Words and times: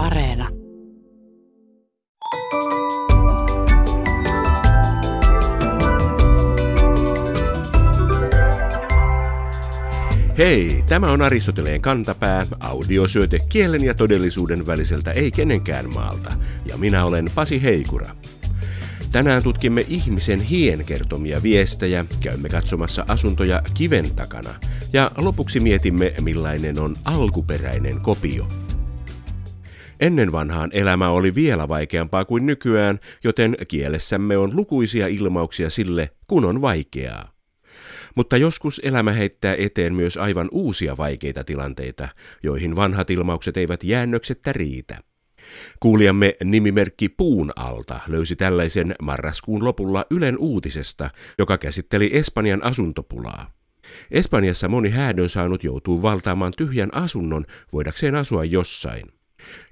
Areena. 0.00 0.48
Hei, 10.38 10.84
tämä 10.88 11.12
on 11.12 11.22
Aristoteleen 11.22 11.80
kantapää, 11.80 12.46
audiosyöte 12.60 13.38
kielen 13.48 13.84
ja 13.84 13.94
todellisuuden 13.94 14.66
väliseltä 14.66 15.12
ei 15.12 15.30
kenenkään 15.30 15.90
maalta, 15.90 16.32
ja 16.66 16.76
minä 16.76 17.04
olen 17.04 17.30
Pasi 17.34 17.62
Heikura. 17.62 18.16
Tänään 19.12 19.42
tutkimme 19.42 19.84
ihmisen 19.88 20.40
hien 20.40 20.84
kertomia 20.84 21.42
viestejä, 21.42 22.04
käymme 22.20 22.48
katsomassa 22.48 23.04
asuntoja 23.08 23.62
kiven 23.74 24.14
takana 24.16 24.54
ja 24.92 25.10
lopuksi 25.16 25.60
mietimme 25.60 26.14
millainen 26.20 26.78
on 26.78 26.96
alkuperäinen 27.04 28.00
kopio. 28.00 28.59
Ennen 30.00 30.32
vanhaan 30.32 30.70
elämä 30.72 31.10
oli 31.10 31.34
vielä 31.34 31.68
vaikeampaa 31.68 32.24
kuin 32.24 32.46
nykyään, 32.46 32.98
joten 33.24 33.56
kielessämme 33.68 34.36
on 34.36 34.56
lukuisia 34.56 35.06
ilmauksia 35.06 35.70
sille, 35.70 36.10
kun 36.26 36.44
on 36.44 36.62
vaikeaa. 36.62 37.32
Mutta 38.14 38.36
joskus 38.36 38.80
elämä 38.84 39.12
heittää 39.12 39.54
eteen 39.58 39.94
myös 39.94 40.16
aivan 40.16 40.48
uusia 40.52 40.96
vaikeita 40.96 41.44
tilanteita, 41.44 42.08
joihin 42.42 42.76
vanhat 42.76 43.10
ilmaukset 43.10 43.56
eivät 43.56 43.84
jäännöksettä 43.84 44.52
riitä. 44.52 44.98
Kuulijamme 45.80 46.34
nimimerkki 46.44 47.08
Puun 47.08 47.52
alta 47.56 48.00
löysi 48.08 48.36
tällaisen 48.36 48.94
marraskuun 49.02 49.64
lopulla 49.64 50.06
Ylen 50.10 50.38
uutisesta, 50.38 51.10
joka 51.38 51.58
käsitteli 51.58 52.10
Espanjan 52.12 52.64
asuntopulaa. 52.64 53.52
Espanjassa 54.10 54.68
moni 54.68 54.90
häädön 54.90 55.28
saanut 55.28 55.64
joutuu 55.64 56.02
valtaamaan 56.02 56.52
tyhjän 56.56 56.94
asunnon 56.94 57.44
voidakseen 57.72 58.14
asua 58.14 58.44
jossain. 58.44 59.19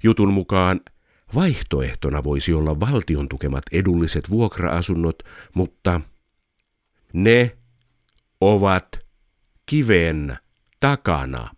Jutun 0.03 0.33
mukaan 0.33 0.81
vaihtoehtona 1.35 2.23
voisi 2.23 2.53
olla 2.53 2.79
valtion 2.79 3.29
tukemat 3.29 3.63
edulliset 3.71 4.29
vuokra-asunnot, 4.29 5.23
mutta 5.55 6.01
ne 7.13 7.57
ovat 8.41 8.99
kiven 9.65 10.37
takana. 10.79 11.49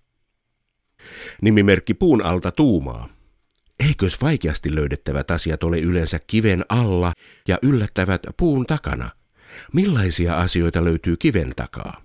Nimimerkki 1.41 1.93
puun 1.93 2.21
alta 2.21 2.51
tuumaa. 2.51 3.09
Eikös 3.79 4.21
vaikeasti 4.21 4.75
löydettävät 4.75 5.31
asiat 5.31 5.63
ole 5.63 5.79
yleensä 5.79 6.19
kiven 6.27 6.65
alla 6.69 7.13
ja 7.47 7.59
yllättävät 7.61 8.21
puun 8.37 8.65
takana? 8.65 9.09
Millaisia 9.73 10.37
asioita 10.37 10.83
löytyy 10.83 11.17
kiven 11.17 11.53
takaa? 11.55 12.01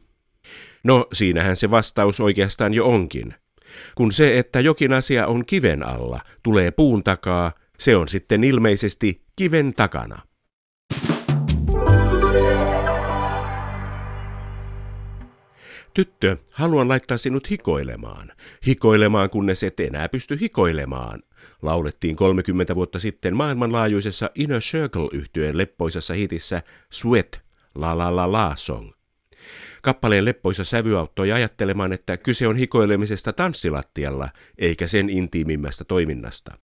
No, 0.84 1.06
siinähän 1.12 1.56
se 1.56 1.70
vastaus 1.70 2.20
oikeastaan 2.20 2.74
jo 2.74 2.86
onkin. 2.86 3.34
Kun 3.94 4.12
se, 4.12 4.38
että 4.38 4.60
jokin 4.60 4.92
asia 4.92 5.26
on 5.26 5.46
kiven 5.46 5.82
alla, 5.82 6.20
tulee 6.42 6.70
puun 6.70 7.04
takaa, 7.04 7.52
se 7.78 7.96
on 7.96 8.08
sitten 8.08 8.44
ilmeisesti 8.44 9.22
kiven 9.36 9.74
takana. 9.74 10.22
Tyttö, 15.94 16.36
haluan 16.52 16.88
laittaa 16.88 17.18
sinut 17.18 17.50
hikoilemaan. 17.50 18.32
Hikoilemaan, 18.66 19.30
kunnes 19.30 19.62
et 19.62 19.80
enää 19.80 20.08
pysty 20.08 20.40
hikoilemaan. 20.40 21.22
Laulettiin 21.62 22.16
30 22.16 22.74
vuotta 22.74 22.98
sitten 22.98 23.36
maailmanlaajuisessa 23.36 24.30
Inner 24.34 24.60
circle 24.60 25.08
yhtyeen 25.12 25.58
leppoisessa 25.58 26.14
hitissä 26.14 26.62
Sweat, 26.92 27.40
la 27.74 27.98
la 27.98 28.16
la 28.16 28.32
la 28.32 28.52
song. 28.56 28.95
Kappaleen 29.86 30.24
leppoisa 30.24 30.64
sävy 30.64 30.98
auttoi 30.98 31.32
ajattelemaan, 31.32 31.92
että 31.92 32.16
kyse 32.16 32.48
on 32.48 32.56
hikoilemisesta 32.56 33.32
tanssilattialla, 33.32 34.28
eikä 34.58 34.86
sen 34.86 35.10
intiimimmästä 35.10 35.84
toiminnasta. 35.84 36.58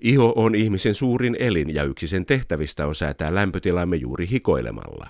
Iho 0.00 0.32
on 0.36 0.54
ihmisen 0.54 0.94
suurin 0.94 1.36
elin 1.38 1.74
ja 1.74 1.84
yksi 1.84 2.06
sen 2.06 2.26
tehtävistä 2.26 2.86
on 2.86 2.94
säätää 2.94 3.34
lämpötilamme 3.34 3.96
juuri 3.96 4.30
hikoilemalla. 4.30 5.06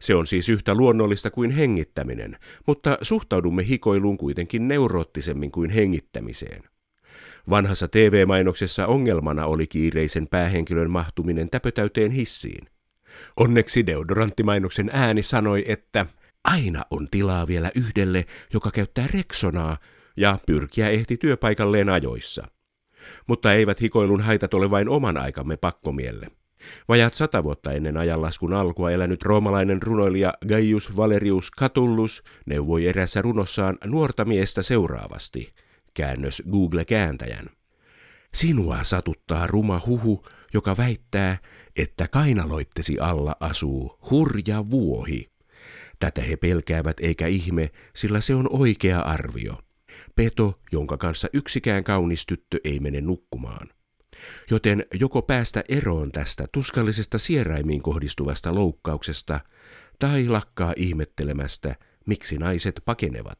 Se 0.00 0.14
on 0.14 0.26
siis 0.26 0.48
yhtä 0.48 0.74
luonnollista 0.74 1.30
kuin 1.30 1.50
hengittäminen, 1.50 2.36
mutta 2.66 2.98
suhtaudumme 3.02 3.66
hikoiluun 3.66 4.18
kuitenkin 4.18 4.68
neuroottisemmin 4.68 5.52
kuin 5.52 5.70
hengittämiseen. 5.70 6.62
Vanhassa 7.50 7.88
TV-mainoksessa 7.88 8.86
ongelmana 8.86 9.46
oli 9.46 9.66
kiireisen 9.66 10.28
päähenkilön 10.28 10.90
mahtuminen 10.90 11.50
täpötäyteen 11.50 12.10
hissiin. 12.10 12.66
Onneksi 13.36 13.86
deodoranttimainoksen 13.86 14.90
ääni 14.92 15.22
sanoi, 15.22 15.64
että 15.68 16.06
aina 16.46 16.82
on 16.90 17.08
tilaa 17.10 17.46
vielä 17.46 17.70
yhdelle, 17.74 18.24
joka 18.52 18.70
käyttää 18.70 19.06
reksonaa, 19.14 19.76
ja 20.16 20.38
pyrkiä 20.46 20.88
ehti 20.88 21.16
työpaikalleen 21.16 21.88
ajoissa. 21.88 22.48
Mutta 23.26 23.52
eivät 23.52 23.80
hikoilun 23.80 24.20
haitat 24.20 24.54
ole 24.54 24.70
vain 24.70 24.88
oman 24.88 25.16
aikamme 25.16 25.56
pakkomielle. 25.56 26.26
Vajat 26.88 27.14
sata 27.14 27.42
vuotta 27.42 27.72
ennen 27.72 27.96
ajanlaskun 27.96 28.52
alkua 28.52 28.90
elänyt 28.90 29.22
roomalainen 29.22 29.82
runoilija 29.82 30.34
Gaius 30.48 30.96
Valerius 30.96 31.50
Catullus 31.60 32.22
neuvoi 32.46 32.86
erässä 32.86 33.22
runossaan 33.22 33.78
nuorta 33.84 34.24
miestä 34.24 34.62
seuraavasti. 34.62 35.54
Käännös 35.94 36.42
Google-kääntäjän. 36.50 37.46
Sinua 38.34 38.78
satuttaa 38.82 39.46
ruma 39.46 39.80
huhu, 39.86 40.24
joka 40.54 40.76
väittää, 40.76 41.38
että 41.76 42.08
kainaloittesi 42.08 42.98
alla 42.98 43.36
asuu 43.40 43.98
hurja 44.10 44.70
vuohi. 44.70 45.35
Tätä 45.98 46.20
he 46.20 46.36
pelkäävät 46.36 46.96
eikä 47.00 47.26
ihme, 47.26 47.70
sillä 47.94 48.20
se 48.20 48.34
on 48.34 48.46
oikea 48.50 49.00
arvio. 49.00 49.58
Peto, 50.16 50.54
jonka 50.72 50.96
kanssa 50.96 51.28
yksikään 51.32 51.84
kaunis 51.84 52.26
tyttö 52.26 52.58
ei 52.64 52.80
mene 52.80 53.00
nukkumaan. 53.00 53.68
Joten 54.50 54.84
joko 54.94 55.22
päästä 55.22 55.64
eroon 55.68 56.12
tästä 56.12 56.46
tuskallisesta 56.52 57.18
sieraimiin 57.18 57.82
kohdistuvasta 57.82 58.54
loukkauksesta, 58.54 59.40
tai 59.98 60.28
lakkaa 60.28 60.72
ihmettelemästä, 60.76 61.76
miksi 62.06 62.38
naiset 62.38 62.80
pakenevat. 62.84 63.38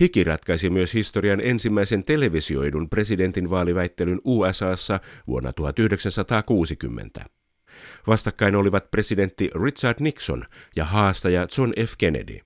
Hiki 0.00 0.24
ratkaisi 0.24 0.70
myös 0.70 0.94
historian 0.94 1.40
ensimmäisen 1.40 2.04
televisioidun 2.04 2.90
presidentinvaaliväittelyn 2.90 4.20
USAssa 4.24 5.00
vuonna 5.26 5.52
1960. 5.52 7.24
Vastakkain 8.06 8.56
olivat 8.56 8.90
presidentti 8.90 9.50
Richard 9.64 9.96
Nixon 10.00 10.44
ja 10.76 10.84
haastaja 10.84 11.46
John 11.58 11.72
F. 11.86 11.92
Kennedy. 11.98 12.38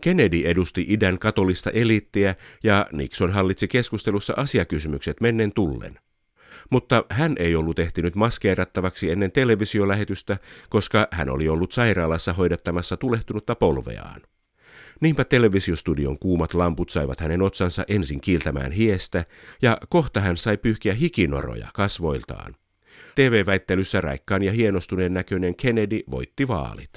Kennedy 0.00 0.42
edusti 0.44 0.86
idän 0.88 1.18
katolista 1.18 1.70
eliittiä 1.70 2.34
ja 2.62 2.86
Nixon 2.92 3.30
hallitsi 3.30 3.68
keskustelussa 3.68 4.34
asiakysymykset 4.36 5.20
mennen 5.20 5.52
tullen. 5.52 5.98
Mutta 6.70 7.04
hän 7.10 7.36
ei 7.38 7.54
ollut 7.54 7.78
ehtinyt 7.78 8.14
maskeerattavaksi 8.14 9.10
ennen 9.10 9.32
televisiolähetystä, 9.32 10.38
koska 10.68 11.08
hän 11.10 11.30
oli 11.30 11.48
ollut 11.48 11.72
sairaalassa 11.72 12.32
hoidattamassa 12.32 12.96
tulehtunutta 12.96 13.54
polveaan. 13.54 14.20
Niinpä 15.00 15.24
televisiostudion 15.24 16.18
kuumat 16.18 16.54
lamput 16.54 16.90
saivat 16.90 17.20
hänen 17.20 17.42
otsansa 17.42 17.84
ensin 17.88 18.20
kiiltämään 18.20 18.72
hiestä, 18.72 19.24
ja 19.62 19.78
kohta 19.88 20.20
hän 20.20 20.36
sai 20.36 20.56
pyyhkiä 20.56 20.94
hikinoroja 20.94 21.68
kasvoiltaan. 21.74 22.54
TV-väittelyssä 23.14 24.00
raikkaan 24.00 24.42
ja 24.42 24.52
hienostuneen 24.52 25.14
näköinen 25.14 25.56
Kennedy 25.56 26.00
voitti 26.10 26.48
vaalit. 26.48 26.90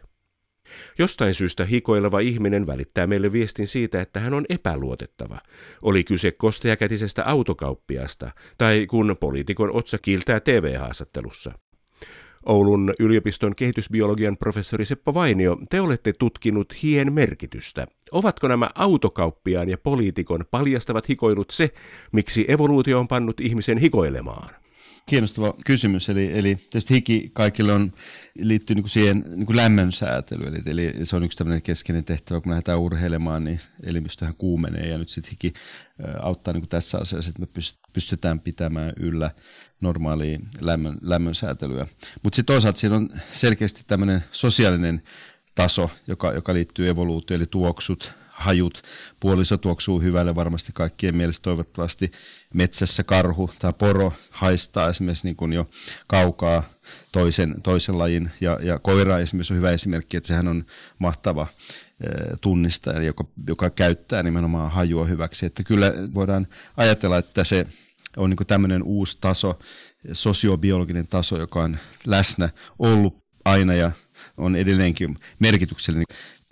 Jostain 0.99 1.33
syystä 1.33 1.65
hikoileva 1.65 2.19
ihminen 2.19 2.67
välittää 2.67 3.07
meille 3.07 3.31
viestin 3.31 3.67
siitä, 3.67 4.01
että 4.01 4.19
hän 4.19 4.33
on 4.33 4.45
epäluotettava. 4.49 5.37
Oli 5.81 6.03
kyse 6.03 6.31
kosteakätisestä 6.31 7.23
autokauppiasta 7.25 8.31
tai 8.57 8.87
kun 8.89 9.15
poliitikon 9.19 9.75
otsa 9.75 9.97
kiiltää 9.97 10.39
TV-haastattelussa. 10.39 11.51
Oulun 12.45 12.93
yliopiston 12.99 13.55
kehitysbiologian 13.55 14.37
professori 14.37 14.85
Seppo 14.85 15.13
Vainio, 15.13 15.57
te 15.69 15.81
olette 15.81 16.13
tutkinut 16.13 16.83
hien 16.83 17.13
merkitystä. 17.13 17.87
Ovatko 18.11 18.47
nämä 18.47 18.69
autokauppiaan 18.75 19.69
ja 19.69 19.77
poliitikon 19.77 20.45
paljastavat 20.51 21.09
hikoilut 21.09 21.49
se, 21.49 21.73
miksi 22.11 22.45
evoluutio 22.47 22.99
on 22.99 23.07
pannut 23.07 23.39
ihmisen 23.39 23.77
hikoilemaan? 23.77 24.62
Kiinnostava 25.05 25.53
kysymys, 25.65 26.09
eli, 26.09 26.39
eli 26.39 26.55
tietysti 26.55 26.93
hiki 26.93 27.31
kaikille 27.33 27.73
on, 27.73 27.93
liittyy 28.39 28.75
niin 28.75 28.83
kuin 28.83 28.89
siihen 28.89 29.23
niin 29.27 29.45
kuin 29.45 29.55
lämmön 29.55 29.91
säätelyyn, 29.91 30.55
eli, 30.55 30.85
eli 30.85 31.05
se 31.05 31.15
on 31.15 31.23
yksi 31.23 31.37
tämmöinen 31.37 31.61
keskeinen 31.61 32.03
tehtävä, 32.03 32.41
kun 32.41 32.49
me 32.49 32.51
lähdetään 32.51 32.79
urheilemaan, 32.79 33.43
niin 33.43 33.59
elimistöhän 33.83 34.35
kuumenee, 34.35 34.87
ja 34.87 34.97
nyt 34.97 35.09
sitten 35.09 35.31
hiki 35.31 35.53
auttaa 36.21 36.53
niin 36.53 36.61
kuin 36.61 36.69
tässä 36.69 36.97
asiassa, 36.97 37.29
että 37.29 37.41
me 37.41 37.47
pystytään 37.93 38.39
pitämään 38.39 38.93
yllä 38.99 39.31
normaalia 39.81 40.39
lämmön, 40.61 40.97
lämmön 41.01 41.35
säätelyä. 41.35 41.87
Mutta 42.23 42.35
sitten 42.35 42.53
toisaalta 42.53 42.79
siinä 42.79 42.95
on 42.95 43.09
selkeästi 43.31 43.83
tämmöinen 43.87 44.23
sosiaalinen 44.31 45.01
taso, 45.55 45.89
joka, 46.07 46.33
joka 46.33 46.53
liittyy 46.53 46.89
evoluutioon, 46.89 47.41
eli 47.41 47.47
tuoksut, 47.47 48.13
hajut. 48.43 48.81
Puoliso 49.19 49.57
tuoksuu 49.57 50.01
hyvälle 50.01 50.35
varmasti 50.35 50.71
kaikkien 50.73 51.15
mielestä 51.15 51.43
toivottavasti. 51.43 52.11
Metsässä 52.53 53.03
karhu 53.03 53.49
tai 53.59 53.73
poro 53.73 54.13
haistaa 54.29 54.89
esimerkiksi 54.89 55.27
niin 55.27 55.35
kuin 55.35 55.53
jo 55.53 55.69
kaukaa 56.07 56.63
toisen, 57.11 57.55
toisen 57.63 57.97
lajin. 57.97 58.31
Ja, 58.41 58.59
ja 58.61 58.79
koira 58.79 59.19
esimerkiksi 59.19 59.53
on 59.53 59.57
hyvä 59.57 59.71
esimerkki, 59.71 60.17
että 60.17 60.27
sehän 60.27 60.47
on 60.47 60.65
mahtava 60.99 61.47
tunnistaja, 62.41 63.01
joka, 63.01 63.23
joka 63.47 63.69
käyttää 63.69 64.23
nimenomaan 64.23 64.71
hajua 64.71 65.05
hyväksi. 65.05 65.45
Että 65.45 65.63
kyllä 65.63 65.93
voidaan 66.13 66.47
ajatella, 66.77 67.17
että 67.17 67.43
se 67.43 67.67
on 68.17 68.29
niin 68.29 68.47
tämmöinen 68.47 68.83
uusi 68.83 69.17
taso, 69.21 69.59
sosiobiologinen 70.11 71.07
taso, 71.07 71.37
joka 71.39 71.63
on 71.63 71.77
läsnä 72.05 72.49
ollut 72.79 73.23
aina 73.45 73.73
ja 73.73 73.91
on 74.37 74.55
edelleenkin 74.55 75.17
merkityksellinen 75.39 76.05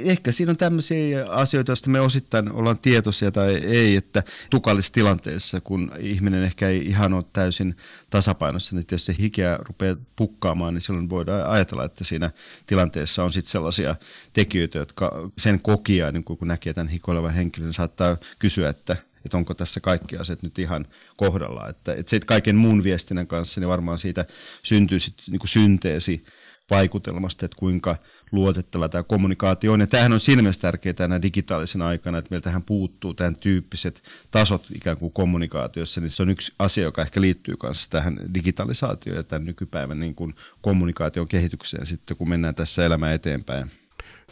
ehkä 0.06 0.32
siinä 0.32 0.50
on 0.50 0.58
tämmöisiä 0.58 1.30
asioita, 1.30 1.72
joista 1.72 1.90
me 1.90 2.00
osittain 2.00 2.52
ollaan 2.52 2.80
tietoisia 2.80 3.32
tai 3.32 3.56
ei, 3.56 3.96
että 3.96 4.24
tukallisessa 4.50 4.94
tilanteessa, 4.94 5.62
kun 5.62 5.92
ihminen 6.00 6.44
ehkä 6.44 6.70
ei 6.70 6.88
ihan 6.88 7.14
ole 7.14 7.24
täysin 7.34 7.76
tasapainossa, 8.10 8.76
niin 8.76 8.86
jos 8.92 9.06
se 9.06 9.16
hikeä 9.20 9.58
rupeaa 9.62 9.96
pukkaamaan, 10.16 10.74
niin 10.74 10.82
silloin 10.82 11.10
voidaan 11.10 11.50
ajatella, 11.50 11.86
että 11.86 12.04
siinä 12.04 12.32
tilanteessa 12.66 13.24
on 13.24 13.34
sitten 13.34 13.52
sellaisia 13.52 13.96
tekijöitä, 14.34 14.78
jotka 14.78 15.30
sen 15.38 15.60
kokia, 15.60 16.12
niin 16.12 16.24
kun 16.24 16.38
näkee 16.42 16.74
tämän 16.74 16.88
hikoilevan 16.88 17.34
henkilön, 17.34 17.68
niin 17.68 17.74
saattaa 17.74 18.18
kysyä, 18.40 18.70
että 18.70 18.98
että 19.26 19.38
onko 19.38 19.54
tässä 19.54 19.80
kaikki 19.80 20.18
asiat 20.18 20.44
nyt 20.44 20.60
ihan 20.60 20.86
kohdalla. 21.16 21.70
Että, 21.70 21.94
että 21.94 22.26
kaiken 22.26 22.56
muun 22.56 22.84
viestinnän 22.84 23.28
kanssa, 23.28 23.62
niin 23.62 23.68
varmaan 23.68 24.00
siitä 24.00 24.26
syntyy 24.64 25.00
sitten 25.00 25.26
niin 25.32 25.40
synteesi 25.46 26.24
vaikutelmasta, 26.72 27.46
että 27.46 27.58
kuinka 27.58 27.96
luotettava 28.32 28.90
tämä 28.90 29.04
kommunikaatio 29.04 29.74
on. 29.74 29.80
Ja 29.80 29.88
tämähän 29.88 30.14
on 30.14 30.20
siinä 30.20 30.42
mielessä 30.42 30.62
tärkeää 30.62 30.94
tänä 30.94 31.22
digitaalisen 31.22 31.82
aikana, 31.82 32.18
että 32.18 32.32
meiltähän 32.32 32.64
puuttuu 32.66 33.14
tämän 33.14 33.36
tyyppiset 33.36 34.04
tasot 34.32 34.66
ikään 34.76 34.98
kuin 34.98 35.14
kommunikaatiossa, 35.14 36.02
niin 36.02 36.10
se 36.10 36.24
on 36.24 36.30
yksi 36.30 36.54
asia, 36.60 36.84
joka 36.84 37.02
ehkä 37.02 37.22
liittyy 37.22 37.58
kanssa 37.58 37.90
tähän 37.90 38.20
digitalisaatioon 38.34 39.18
ja 39.18 39.24
tämän 39.24 39.46
nykypäivän 39.46 40.00
niin 40.00 40.16
kuin 40.16 40.34
kommunikaation 40.62 41.28
kehitykseen 41.28 41.86
sitten, 41.86 42.18
kun 42.18 42.30
mennään 42.30 42.56
tässä 42.56 42.86
elämään 42.86 43.14
eteenpäin. 43.14 43.72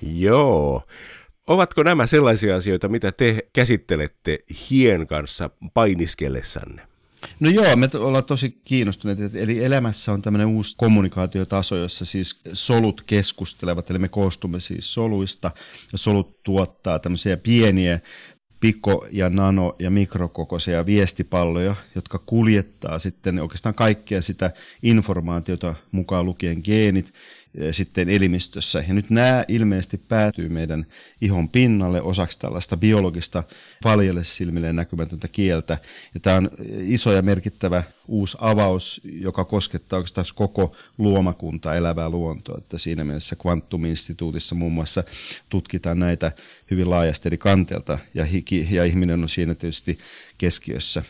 Joo. 0.01 0.83
Ovatko 1.47 1.83
nämä 1.83 2.07
sellaisia 2.07 2.55
asioita, 2.55 2.89
mitä 2.89 3.11
te 3.11 3.49
käsittelette 3.53 4.39
hien 4.69 5.07
kanssa 5.07 5.49
painiskellessanne? 5.73 6.88
No 7.39 7.49
joo, 7.49 7.75
me 7.75 7.89
ollaan 7.99 8.25
tosi 8.25 8.61
kiinnostuneita. 8.63 9.37
Eli 9.37 9.63
elämässä 9.63 10.11
on 10.11 10.21
tämmöinen 10.21 10.47
uusi 10.47 10.75
kommunikaatiotaso, 10.77 11.75
jossa 11.75 12.05
siis 12.05 12.39
solut 12.53 13.01
keskustelevat. 13.01 13.89
Eli 13.89 13.99
me 13.99 14.09
koostumme 14.09 14.59
siis 14.59 14.93
soluista 14.93 15.51
ja 15.91 15.97
solut 15.97 16.43
tuottaa 16.43 16.99
tämmöisiä 16.99 17.37
pieniä 17.37 17.99
piko- 18.59 19.07
ja 19.11 19.29
nano- 19.29 19.75
ja 19.79 19.89
mikrokokoisia 19.89 20.85
viestipalloja, 20.85 21.75
jotka 21.95 22.19
kuljettaa 22.25 22.99
sitten 22.99 23.39
oikeastaan 23.39 23.75
kaikkea 23.75 24.21
sitä 24.21 24.51
informaatiota 24.83 25.75
mukaan 25.91 26.25
lukien 26.25 26.61
geenit 26.63 27.13
sitten 27.71 28.09
elimistössä. 28.09 28.83
Ja 28.87 28.93
nyt 28.93 29.09
nämä 29.09 29.45
ilmeisesti 29.47 29.97
päätyy 29.97 30.49
meidän 30.49 30.85
ihon 31.21 31.49
pinnalle 31.49 32.01
osaksi 32.01 32.39
tällaista 32.39 32.77
biologista 32.77 33.43
paljalle 33.83 34.23
silmille 34.23 34.73
näkymätöntä 34.73 35.27
kieltä. 35.27 35.77
Ja 36.13 36.19
tämä 36.19 36.37
on 36.37 36.49
iso 36.79 37.13
ja 37.13 37.21
merkittävä 37.21 37.83
uusi 38.07 38.37
avaus, 38.41 39.01
joka 39.03 39.45
koskettaa 39.45 39.97
oikeastaan 39.97 40.27
koko 40.35 40.75
luomakuntaa, 40.97 41.75
elävää 41.75 42.09
luontoa. 42.09 42.57
Että 42.57 42.77
siinä 42.77 43.03
mielessä 43.03 43.35
Quantum-instituutissa 43.45 44.55
muun 44.55 44.73
muassa 44.73 45.03
tutkitaan 45.49 45.99
näitä 45.99 46.31
hyvin 46.71 46.89
laajasti 46.89 47.29
eri 47.29 47.37
kanteelta 47.37 47.99
ja, 48.13 48.25
hiki, 48.25 48.67
ja 48.71 48.85
ihminen 48.85 49.23
on 49.23 49.29
siinä 49.29 49.55
tietysti 49.55 49.97
keskiössä. 50.37 51.03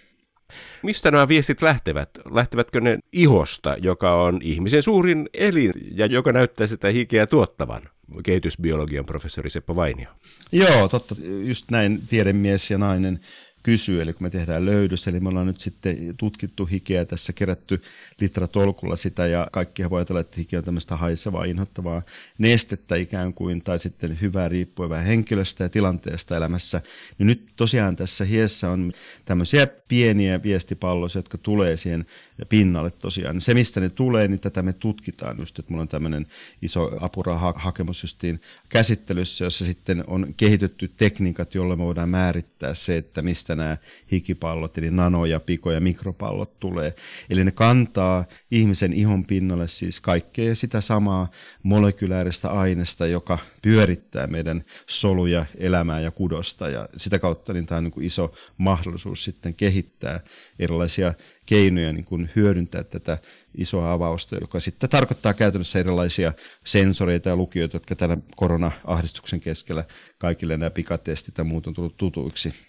Mistä 0.84 1.12
nämä 1.12 1.28
viestit 1.28 1.62
lähtevät? 1.62 2.10
Lähtevätkö 2.32 2.82
ne 2.82 3.00
ihosta, 3.12 3.76
joka 3.82 4.22
on 4.22 4.40
ihmisen 4.42 4.84
suurin 4.84 5.30
elin 5.34 5.74
ja 5.96 6.06
joka 6.06 6.32
näyttää 6.32 6.68
sitä 6.68 6.90
hikeä 6.90 7.28
tuottavan? 7.28 7.82
Kehitysbiologian 8.24 9.06
professori 9.06 9.50
Seppo 9.50 9.76
Vainio. 9.76 10.10
Joo, 10.52 10.88
totta. 10.88 11.16
Just 11.46 11.72
näin 11.72 12.02
tiedemies 12.10 12.72
ja 12.72 12.78
nainen 12.78 13.20
kysyy, 13.64 14.02
eli 14.02 14.14
kun 14.14 14.24
me 14.24 14.30
tehdään 14.30 14.66
löydös, 14.66 15.08
eli 15.08 15.20
me 15.20 15.30
ollaan 15.30 15.48
nyt 15.48 15.60
sitten 15.60 15.98
tutkittu 16.18 16.66
hikeä 16.66 17.06
tässä, 17.06 17.34
kerätty 17.34 17.82
litratolkulla 18.20 18.96
sitä, 18.96 19.28
ja 19.28 19.48
kaikki 19.52 19.90
voi 19.90 20.00
ajatella, 20.00 20.20
että 20.20 20.36
hiki 20.38 20.58
on 20.58 20.64
tämmöistä 20.64 20.96
haisevaa, 20.96 21.44
inhottavaa 21.44 22.02
nestettä 22.38 22.96
ikään 22.96 23.34
kuin, 23.34 23.64
tai 23.64 23.80
sitten 23.80 24.22
hyvää 24.22 24.50
riippuen 24.50 24.90
vähän 24.90 25.06
henkilöstä 25.06 25.64
ja 25.64 25.70
tilanteesta 25.70 26.38
elämässä. 26.38 26.82
Niin 27.18 27.28
nyt 27.28 27.50
tosiaan 27.56 27.96
tässä 27.96 28.26
hiessä 28.26 28.70
on 28.70 28.94
tämmöisiä 29.26 29.68
pieniä 29.90 30.44
viestipalloja, 30.44 31.12
jotka 31.16 31.38
tulee 31.38 31.78
siihen 31.78 32.06
pinnalle 32.50 32.92
tosiaan. 32.92 33.42
Se, 33.42 33.54
mistä 33.54 33.80
ne 33.80 33.90
tulee, 33.90 34.28
niin 34.28 34.40
tätä 34.40 34.62
me 34.62 34.74
tutkitaan 34.74 35.38
just, 35.40 35.60
että 35.60 35.72
mulla 35.72 35.82
on 35.82 35.88
tämmöinen 35.88 36.28
iso 36.62 36.92
apurahahakemus 37.02 38.04
justiin 38.04 38.42
käsittelyssä, 38.70 39.44
jossa 39.44 39.66
sitten 39.66 40.04
on 40.08 40.34
kehitetty 40.38 40.92
tekniikat, 40.98 41.56
joilla 41.56 41.76
me 41.76 41.84
voidaan 41.84 42.10
määrittää 42.10 42.74
se, 42.74 42.98
että 42.98 43.22
mistä 43.22 43.56
nämä 43.56 43.78
hikipallot, 44.12 44.78
eli 44.78 44.92
nano- 44.92 45.26
ja 45.26 45.40
piko- 45.40 45.72
ja 45.72 45.82
mikropallot 45.82 46.60
tulee. 46.60 46.94
Eli 47.30 47.44
ne 47.44 47.52
kantaa 47.52 48.26
ihmisen 48.52 48.94
ihon 48.94 49.26
pinnalle 49.26 49.68
siis 49.68 50.00
kaikkea 50.00 50.56
sitä 50.56 50.82
samaa 50.82 51.32
molekylääristä 51.64 52.50
aineesta, 52.50 53.08
joka 53.08 53.38
pyörittää 53.62 54.28
meidän 54.28 54.64
soluja, 54.88 55.46
elämää 55.58 56.00
ja 56.00 56.12
kudosta. 56.12 56.70
Ja 56.70 56.90
sitä 56.98 57.20
kautta 57.20 57.54
niin 57.54 57.66
tämä 57.66 57.78
on 57.78 57.84
niin 57.84 57.92
kuin 57.92 58.06
iso 58.06 58.34
mahdollisuus 58.58 59.24
sitten 59.24 59.54
kehittää 59.54 60.20
erilaisia 60.60 61.14
keinoja 61.46 61.94
niin 61.94 62.06
kuin 62.06 62.30
hyödyntää 62.36 62.84
tätä 62.84 63.18
isoa 63.58 63.92
avausta, 63.92 64.36
joka 64.42 64.60
sitten 64.60 64.90
tarkoittaa 64.90 65.34
käytännössä 65.34 65.80
erilaisia 65.80 66.34
sensoreita 66.64 67.30
ja 67.30 67.36
lukijoita, 67.36 67.76
jotka 67.76 67.96
tämän 67.96 68.24
korona-ahdistuksen 68.36 69.40
keskellä 69.40 69.84
kaikille 70.18 70.58
nämä 70.58 70.70
pikatestit 70.70 71.38
ja 71.38 71.44
muut 71.44 71.68
on 71.68 71.74
tullut 71.74 71.98
tutuiksi. 71.98 72.69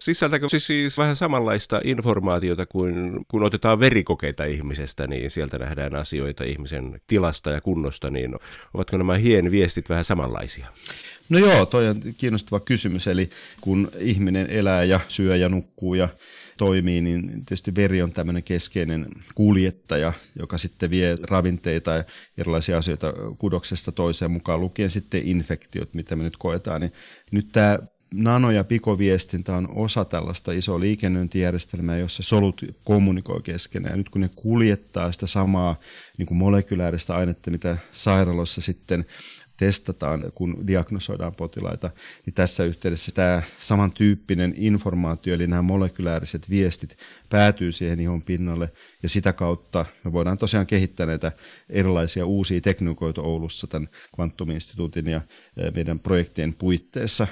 Sisältäkö 0.00 0.48
siis, 0.48 0.66
siis 0.66 0.98
vähän 0.98 1.16
samanlaista 1.16 1.80
informaatiota 1.84 2.66
kuin 2.66 3.24
kun 3.28 3.42
otetaan 3.42 3.80
verikokeita 3.80 4.44
ihmisestä, 4.44 5.06
niin 5.06 5.30
sieltä 5.30 5.58
nähdään 5.58 5.94
asioita 5.94 6.44
ihmisen 6.44 7.00
tilasta 7.06 7.50
ja 7.50 7.60
kunnosta, 7.60 8.10
niin 8.10 8.34
ovatko 8.74 8.96
nämä 8.96 9.16
hien 9.16 9.50
viestit 9.50 9.88
vähän 9.88 10.04
samanlaisia? 10.04 10.66
No 11.28 11.38
joo, 11.38 11.66
toi 11.66 11.88
on 11.88 11.96
kiinnostava 12.16 12.60
kysymys. 12.60 13.06
Eli 13.06 13.30
kun 13.60 13.90
ihminen 13.98 14.50
elää 14.50 14.84
ja 14.84 15.00
syö 15.08 15.36
ja 15.36 15.48
nukkuu 15.48 15.94
ja 15.94 16.08
toimii, 16.56 17.00
niin 17.00 17.30
tietysti 17.30 17.74
veri 17.74 18.02
on 18.02 18.12
tämmöinen 18.12 18.42
keskeinen 18.42 19.06
kuljettaja, 19.34 20.12
joka 20.38 20.58
sitten 20.58 20.90
vie 20.90 21.16
ravinteita 21.22 21.90
ja 21.90 22.04
erilaisia 22.38 22.78
asioita 22.78 23.12
kudoksesta 23.38 23.92
toiseen 23.92 24.30
mukaan 24.30 24.60
lukien 24.60 24.90
sitten 24.90 25.22
infektiot, 25.24 25.94
mitä 25.94 26.16
me 26.16 26.24
nyt 26.24 26.36
koetaan. 26.36 26.80
Niin 26.80 26.92
nyt 27.30 27.48
tämä 27.52 27.78
nano- 28.12 28.50
ja 28.50 28.64
pikoviestintä 28.64 29.56
on 29.56 29.68
osa 29.74 30.04
tällaista 30.04 30.52
isoa 30.52 30.80
liikennöintijärjestelmää, 30.80 31.98
jossa 31.98 32.22
solut 32.22 32.60
kommunikoi 32.84 33.42
keskenään. 33.42 33.92
Ja 33.92 33.96
nyt 33.96 34.08
kun 34.08 34.20
ne 34.20 34.30
kuljettaa 34.36 35.12
sitä 35.12 35.26
samaa 35.26 35.76
niin 36.18 36.26
kuin 36.26 36.38
molekylääristä 36.38 37.14
ainetta, 37.14 37.50
mitä 37.50 37.76
sairaaloissa 37.92 38.60
sitten 38.60 39.04
testataan, 39.56 40.22
kun 40.34 40.66
diagnosoidaan 40.66 41.34
potilaita, 41.34 41.90
niin 42.26 42.34
tässä 42.34 42.64
yhteydessä 42.64 43.12
tämä 43.14 43.42
samantyyppinen 43.58 44.54
informaatio, 44.56 45.34
eli 45.34 45.46
nämä 45.46 45.62
molekylääriset 45.62 46.50
viestit, 46.50 46.96
päätyy 47.32 47.72
siihen 47.72 48.00
ihon 48.00 48.22
pinnalle, 48.22 48.72
ja 49.02 49.08
sitä 49.08 49.32
kautta 49.32 49.84
me 50.04 50.12
voidaan 50.12 50.38
tosiaan 50.38 50.66
kehittää 50.66 51.06
näitä 51.06 51.32
erilaisia 51.70 52.26
uusia 52.26 52.60
tekniikoita 52.60 53.22
Oulussa 53.22 53.66
tämän 53.66 53.88
Quantum-instituutin 54.20 55.06
ja 55.06 55.20
meidän 55.74 55.98
projektien 55.98 56.54
puitteissa. 56.54 57.26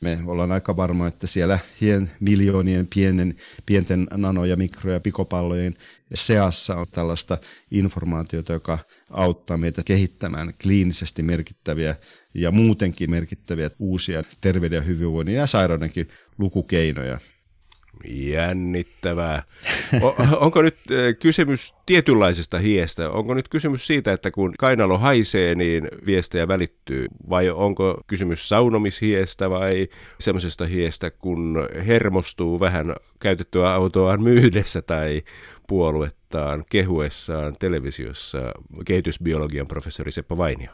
Me 0.00 0.18
ollaan 0.26 0.52
aika 0.52 0.76
varma, 0.76 1.06
että 1.08 1.26
siellä 1.26 1.58
hien 1.80 2.10
miljoonien 2.20 2.88
pienen, 2.94 3.36
pienten 3.66 4.06
nano- 4.10 4.44
ja 4.44 4.56
mikro- 4.56 4.92
ja 4.92 5.00
pikopallojen 5.00 5.74
seassa 6.14 6.76
on 6.76 6.86
tällaista 6.90 7.38
informaatiota, 7.70 8.52
joka 8.52 8.78
auttaa 9.10 9.56
meitä 9.56 9.82
kehittämään 9.84 10.54
kliinisesti 10.62 11.22
merkittäviä 11.22 11.96
ja 12.34 12.50
muutenkin 12.50 13.10
merkittäviä 13.10 13.70
uusia 13.78 14.22
terveyden 14.40 14.76
ja 14.76 14.82
hyvinvoinnin 14.82 15.34
ja 15.34 15.46
sairaudenkin 15.46 16.08
lukukeinoja. 16.38 17.18
Jännittävää. 18.08 19.42
O- 20.02 20.16
onko 20.36 20.62
nyt 20.62 20.76
kysymys 21.20 21.74
tietynlaisesta 21.86 22.58
hiestä? 22.58 23.10
Onko 23.10 23.34
nyt 23.34 23.48
kysymys 23.48 23.86
siitä, 23.86 24.12
että 24.12 24.30
kun 24.30 24.54
kainalo 24.58 24.98
haisee, 24.98 25.54
niin 25.54 25.88
viestejä 26.06 26.48
välittyy? 26.48 27.06
Vai 27.30 27.50
onko 27.50 28.00
kysymys 28.06 28.48
saunomishiestä 28.48 29.50
vai 29.50 29.88
semmoisesta 30.20 30.66
hiestä, 30.66 31.10
kun 31.10 31.68
hermostuu 31.86 32.60
vähän 32.60 32.94
käytettyä 33.20 33.72
autoaan 33.72 34.22
myydessä 34.22 34.82
tai 34.82 35.22
puoluettaan 36.34 36.64
kehuessaan 36.70 37.56
televisiossa 37.58 38.38
kehitysbiologian 38.84 39.66
professori 39.66 40.12
Seppo 40.12 40.36
Vainio? 40.36 40.70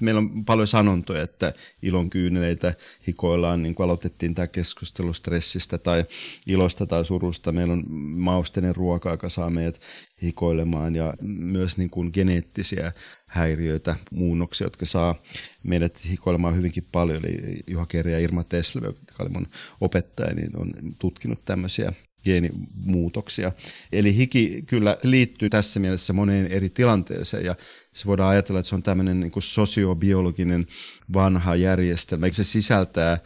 Meillä 0.00 0.18
on 0.18 0.44
paljon 0.44 0.66
sanontoja, 0.66 1.22
että 1.22 1.52
ilon 1.82 2.10
kyyneleitä 2.10 2.74
hikoillaan, 3.06 3.62
niin 3.62 3.74
kuin 3.74 3.84
aloitettiin 3.84 4.34
tämä 4.34 4.46
keskustelu 4.46 5.12
stressistä 5.12 5.78
tai 5.78 6.04
ilosta 6.46 6.86
tai 6.86 7.04
surusta. 7.04 7.52
Meillä 7.52 7.72
on 7.72 7.84
mausteinen 8.18 8.76
ruoka, 8.76 9.10
joka 9.10 9.28
saa 9.28 9.50
meidät 9.50 9.80
hikoilemaan 10.22 10.94
ja 10.94 11.14
myös 11.22 11.78
niin 11.78 11.90
kuin 11.90 12.10
geneettisiä 12.12 12.92
häiriöitä, 13.26 13.96
muunnoksia, 14.10 14.66
jotka 14.66 14.86
saa 14.86 15.14
meidät 15.62 16.04
hikoilemaan 16.10 16.56
hyvinkin 16.56 16.86
paljon. 16.92 17.24
Eli 17.24 17.62
Juha 17.66 17.86
Keri 17.86 18.12
ja 18.12 18.18
Irma 18.18 18.44
Teslö, 18.44 18.86
joka 18.86 19.22
oli 19.22 19.30
mun 19.30 19.46
opettaja, 19.80 20.34
niin 20.34 20.56
on 20.56 20.72
tutkinut 20.98 21.44
tämmöisiä 21.44 21.92
geenimuutoksia. 22.24 23.52
Eli 23.92 24.16
hiki 24.16 24.62
kyllä 24.66 24.96
liittyy 25.02 25.50
tässä 25.50 25.80
mielessä 25.80 26.12
moneen 26.12 26.46
eri 26.46 26.70
tilanteeseen 26.70 27.44
ja 27.44 27.54
se 27.92 28.06
voidaan 28.06 28.30
ajatella, 28.30 28.60
että 28.60 28.68
se 28.68 28.74
on 28.74 28.82
tämmöinen 28.82 29.20
niin 29.20 29.32
sosiobiologinen 29.38 30.66
vanha 31.12 31.56
järjestelmä. 31.56 32.32
Se 32.32 32.44
sisältää 32.44 33.18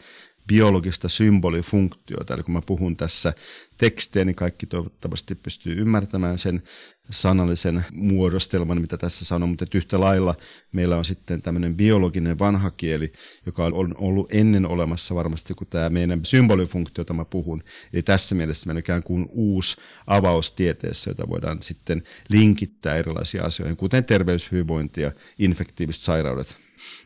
biologista 0.47 1.09
symbolifunktiota. 1.09 2.35
Eli 2.35 2.43
kun 2.43 2.55
mä 2.55 2.63
puhun 2.67 2.97
tässä 2.97 3.33
tekstiä, 3.77 4.25
niin 4.25 4.37
kaikki 4.37 4.67
toivottavasti 4.67 5.35
pystyy 5.35 5.81
ymmärtämään 5.81 6.39
sen 6.39 6.63
sanallisen 7.11 7.85
muodostelman, 7.93 8.81
mitä 8.81 8.97
tässä 8.97 9.25
sanon, 9.25 9.49
mutta 9.49 9.67
yhtä 9.75 10.01
lailla 10.01 10.35
meillä 10.73 10.97
on 10.97 11.05
sitten 11.05 11.43
tämmöinen 11.43 11.77
biologinen 11.77 12.39
vanha 12.39 12.71
kieli, 12.71 13.13
joka 13.47 13.65
on 13.65 13.95
ollut 13.99 14.35
ennen 14.35 14.67
olemassa 14.67 15.15
varmasti 15.15 15.55
kuin 15.55 15.69
tämä 15.69 15.91
meidän 15.91 16.25
symbolifunktio, 16.25 17.01
jota 17.01 17.15
mä 17.15 17.25
puhun. 17.25 17.63
Eli 17.93 18.03
tässä 18.03 18.35
mielessä 18.35 18.67
meillä 18.67 18.79
on 18.79 18.81
ikään 18.81 19.03
kuin 19.03 19.27
uusi 19.31 19.77
avaus 20.07 20.51
tieteessä, 20.51 21.11
jota 21.11 21.29
voidaan 21.29 21.63
sitten 21.63 22.03
linkittää 22.29 22.97
erilaisiin 22.97 23.45
asioihin, 23.45 23.77
kuten 23.77 24.05
terveyshyvinvointi 24.05 25.01
ja 25.01 25.13
infektiiviset 25.39 26.03
sairaudet. 26.03 26.57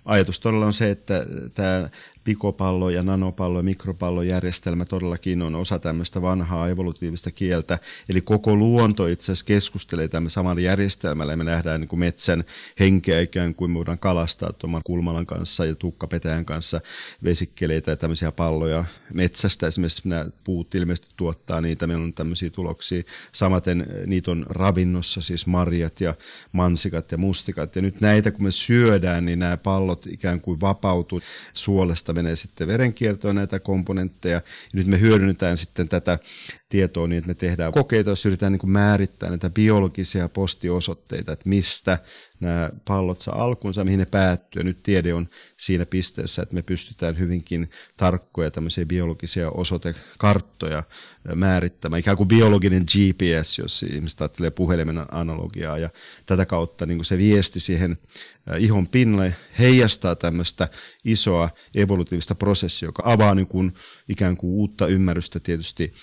Ajatus 0.04 0.40
todella 0.40 0.66
on 0.66 0.72
se, 0.72 0.90
että 0.90 1.26
tämä 1.54 1.90
pikopallo 2.28 2.90
ja 2.90 3.02
nanopallo 3.02 3.58
ja 3.58 3.62
mikropallojärjestelmä 3.62 4.84
todellakin 4.84 5.42
on 5.42 5.54
osa 5.54 5.78
tämmöistä 5.78 6.22
vanhaa 6.22 6.68
evolutiivista 6.68 7.30
kieltä. 7.30 7.78
Eli 8.08 8.20
koko 8.20 8.56
luonto 8.56 9.06
itse 9.06 9.24
asiassa 9.24 9.44
keskustelee 9.44 10.08
tämän 10.08 10.30
saman 10.30 10.58
järjestelmällä 10.58 11.36
me 11.36 11.44
nähdään 11.44 11.80
niin 11.80 11.88
kuin 11.88 12.00
metsän 12.00 12.44
henkeä 12.80 13.20
ikään 13.20 13.54
kuin 13.54 13.70
me 13.70 13.74
voidaan 13.74 13.98
kalastaa 13.98 14.52
tuon 14.52 14.80
kulmalan 14.84 15.26
kanssa 15.26 15.64
ja 15.64 15.74
tukkapetäjän 15.74 16.44
kanssa 16.44 16.80
vesikkeleitä 17.24 17.90
ja 17.90 17.96
tämmöisiä 17.96 18.32
palloja 18.32 18.84
metsästä. 19.14 19.66
Esimerkiksi 19.66 20.08
nämä 20.08 20.26
puut 20.44 20.74
ilmeisesti 20.74 21.08
tuottaa 21.16 21.60
niitä, 21.60 21.86
meillä 21.86 22.04
on 22.04 22.14
tämmöisiä 22.14 22.50
tuloksia. 22.50 23.02
Samaten 23.32 23.86
niitä 24.06 24.30
on 24.30 24.46
ravinnossa, 24.48 25.22
siis 25.22 25.46
marjat 25.46 26.00
ja 26.00 26.14
mansikat 26.52 27.12
ja 27.12 27.18
mustikat. 27.18 27.76
Ja 27.76 27.82
nyt 27.82 28.00
näitä 28.00 28.30
kun 28.30 28.44
me 28.44 28.50
syödään, 28.50 29.24
niin 29.24 29.38
nämä 29.38 29.56
pallot 29.56 30.06
ikään 30.06 30.40
kuin 30.40 30.60
vapautuu 30.60 31.20
suolesta 31.52 32.14
menee 32.22 32.36
sitten 32.36 32.68
verenkiertoon 32.68 33.34
näitä 33.34 33.60
komponentteja. 33.60 34.34
Ja 34.34 34.42
nyt 34.72 34.86
me 34.86 35.00
hyödynnetään 35.00 35.56
sitten 35.56 35.88
tätä 35.88 36.18
tietoa 36.68 37.06
niin, 37.06 37.18
että 37.18 37.28
me 37.28 37.34
tehdään 37.34 37.72
kokeita, 37.72 38.10
jos 38.10 38.26
yritetään 38.26 38.52
niin 38.52 38.60
kuin 38.60 38.70
määrittää 38.70 39.28
näitä 39.28 39.50
biologisia 39.50 40.28
postiosoitteita, 40.28 41.32
että 41.32 41.48
mistä 41.48 41.98
nämä 42.40 42.70
pallot 42.84 43.20
saa 43.20 43.42
alkunsa, 43.42 43.84
mihin 43.84 43.98
ne 43.98 44.06
päättyy. 44.10 44.60
Ja 44.60 44.64
nyt 44.64 44.82
tiede 44.82 45.14
on 45.14 45.28
siinä 45.56 45.86
pisteessä, 45.86 46.42
että 46.42 46.54
me 46.54 46.62
pystytään 46.62 47.18
hyvinkin 47.18 47.70
tarkkoja 47.96 48.50
tämmöisiä 48.50 48.86
biologisia 48.86 49.50
osoitekarttoja 49.50 50.82
määrittämään. 51.34 52.00
Ikään 52.00 52.16
kuin 52.16 52.28
biologinen 52.28 52.82
GPS, 52.82 53.58
jos 53.58 53.82
ihmiset 53.82 54.20
ajattelee 54.20 54.50
puhelimen 54.50 55.14
analogiaa. 55.14 55.78
Ja 55.78 55.90
tätä 56.26 56.46
kautta 56.46 56.86
niin 56.86 56.98
kuin 56.98 57.04
se 57.04 57.18
viesti 57.18 57.60
siihen 57.60 57.98
ihon 58.58 58.86
pinnalle 58.86 59.36
heijastaa 59.58 60.16
tämmöistä 60.16 60.68
isoa 61.04 61.50
evolutiivista 61.74 62.34
prosessia, 62.34 62.86
joka 62.86 63.02
avaa 63.06 63.34
niin 63.34 63.46
kuin 63.46 63.74
ikään 64.08 64.36
kuin 64.36 64.50
uutta 64.50 64.86
ymmärrystä 64.86 65.40
tietysti 65.40 65.94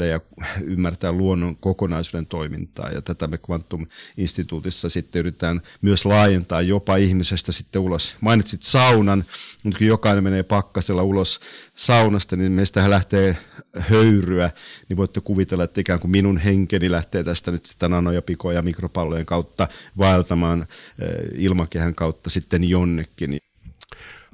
nähdä 0.00 0.12
ja 0.12 0.20
ymmärtää 0.74 1.12
luonnon 1.12 1.56
kokonaisuuden 1.56 2.26
toimintaa. 2.26 2.90
Ja 2.90 3.02
tätä 3.02 3.26
me 3.26 3.38
Quantum-instituutissa 3.50 4.88
sitten 4.88 5.20
yritetään 5.20 5.60
myös 5.82 6.04
laajentaa 6.04 6.62
jopa 6.62 6.96
ihmisestä 6.96 7.52
sitten 7.52 7.82
ulos. 7.82 8.16
Mainitsit 8.20 8.62
saunan, 8.62 9.24
mutta 9.64 9.78
kun 9.78 9.86
jokainen 9.86 10.24
menee 10.24 10.42
pakkasella 10.42 11.02
ulos 11.02 11.40
saunasta, 11.76 12.36
niin 12.36 12.52
meistä 12.52 12.90
lähtee 12.90 13.36
höyryä, 13.78 14.50
niin 14.88 14.96
voitte 14.96 15.20
kuvitella, 15.20 15.64
että 15.64 15.80
ikään 15.80 16.00
kuin 16.00 16.10
minun 16.10 16.38
henkeni 16.38 16.90
lähtee 16.90 17.24
tästä 17.24 17.50
nyt 17.50 17.66
sitä 17.66 17.88
nanoja, 17.88 18.22
pikoja 18.22 18.58
ja 18.58 18.62
mikropallojen 18.62 19.26
kautta 19.26 19.68
vaeltamaan 19.98 20.60
eh, 20.60 21.42
ilmakehän 21.42 21.94
kautta 21.94 22.30
sitten 22.30 22.64
jonnekin. 22.64 23.38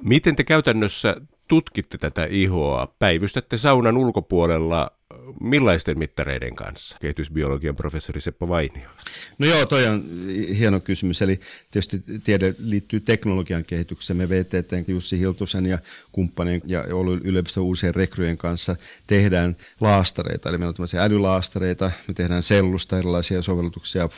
Miten 0.03 0.35
te 0.35 0.43
käytännössä 0.43 1.15
tutkitte 1.47 1.97
tätä 1.97 2.25
ihoa? 2.29 2.95
Päivystätte 2.99 3.57
saunan 3.57 3.97
ulkopuolella 3.97 4.96
millaisten 5.41 5.99
mittareiden 5.99 6.55
kanssa? 6.55 6.97
Kehitysbiologian 7.01 7.75
professori 7.75 8.21
Seppo 8.21 8.47
Vainio. 8.47 8.89
No 9.37 9.47
joo, 9.47 9.65
toi 9.65 9.87
on 9.87 10.03
hieno 10.57 10.79
kysymys. 10.79 11.21
Eli 11.21 11.39
tietysti 11.71 12.03
tiede 12.23 12.55
liittyy 12.59 12.99
teknologian 12.99 13.65
kehitykseen. 13.65 14.17
Me 14.17 14.29
VTT, 14.29 14.87
Jussi 14.87 15.19
Hiltusen 15.19 15.65
ja 15.65 15.79
kumppanien 16.11 16.61
ja 16.65 16.85
Oulun 16.93 17.21
yliopiston 17.23 17.63
uusien 17.63 17.95
rekryjen 17.95 18.37
kanssa 18.37 18.75
tehdään 19.07 19.55
laastareita. 19.81 20.49
Eli 20.49 20.57
meillä 20.57 20.69
on 20.69 20.75
tämmöisiä 20.75 21.03
älylaastareita, 21.03 21.91
me 22.07 22.13
tehdään 22.13 22.43
sellusta 22.43 22.97
erilaisia 22.97 23.41
sovellutuksia, 23.41 24.09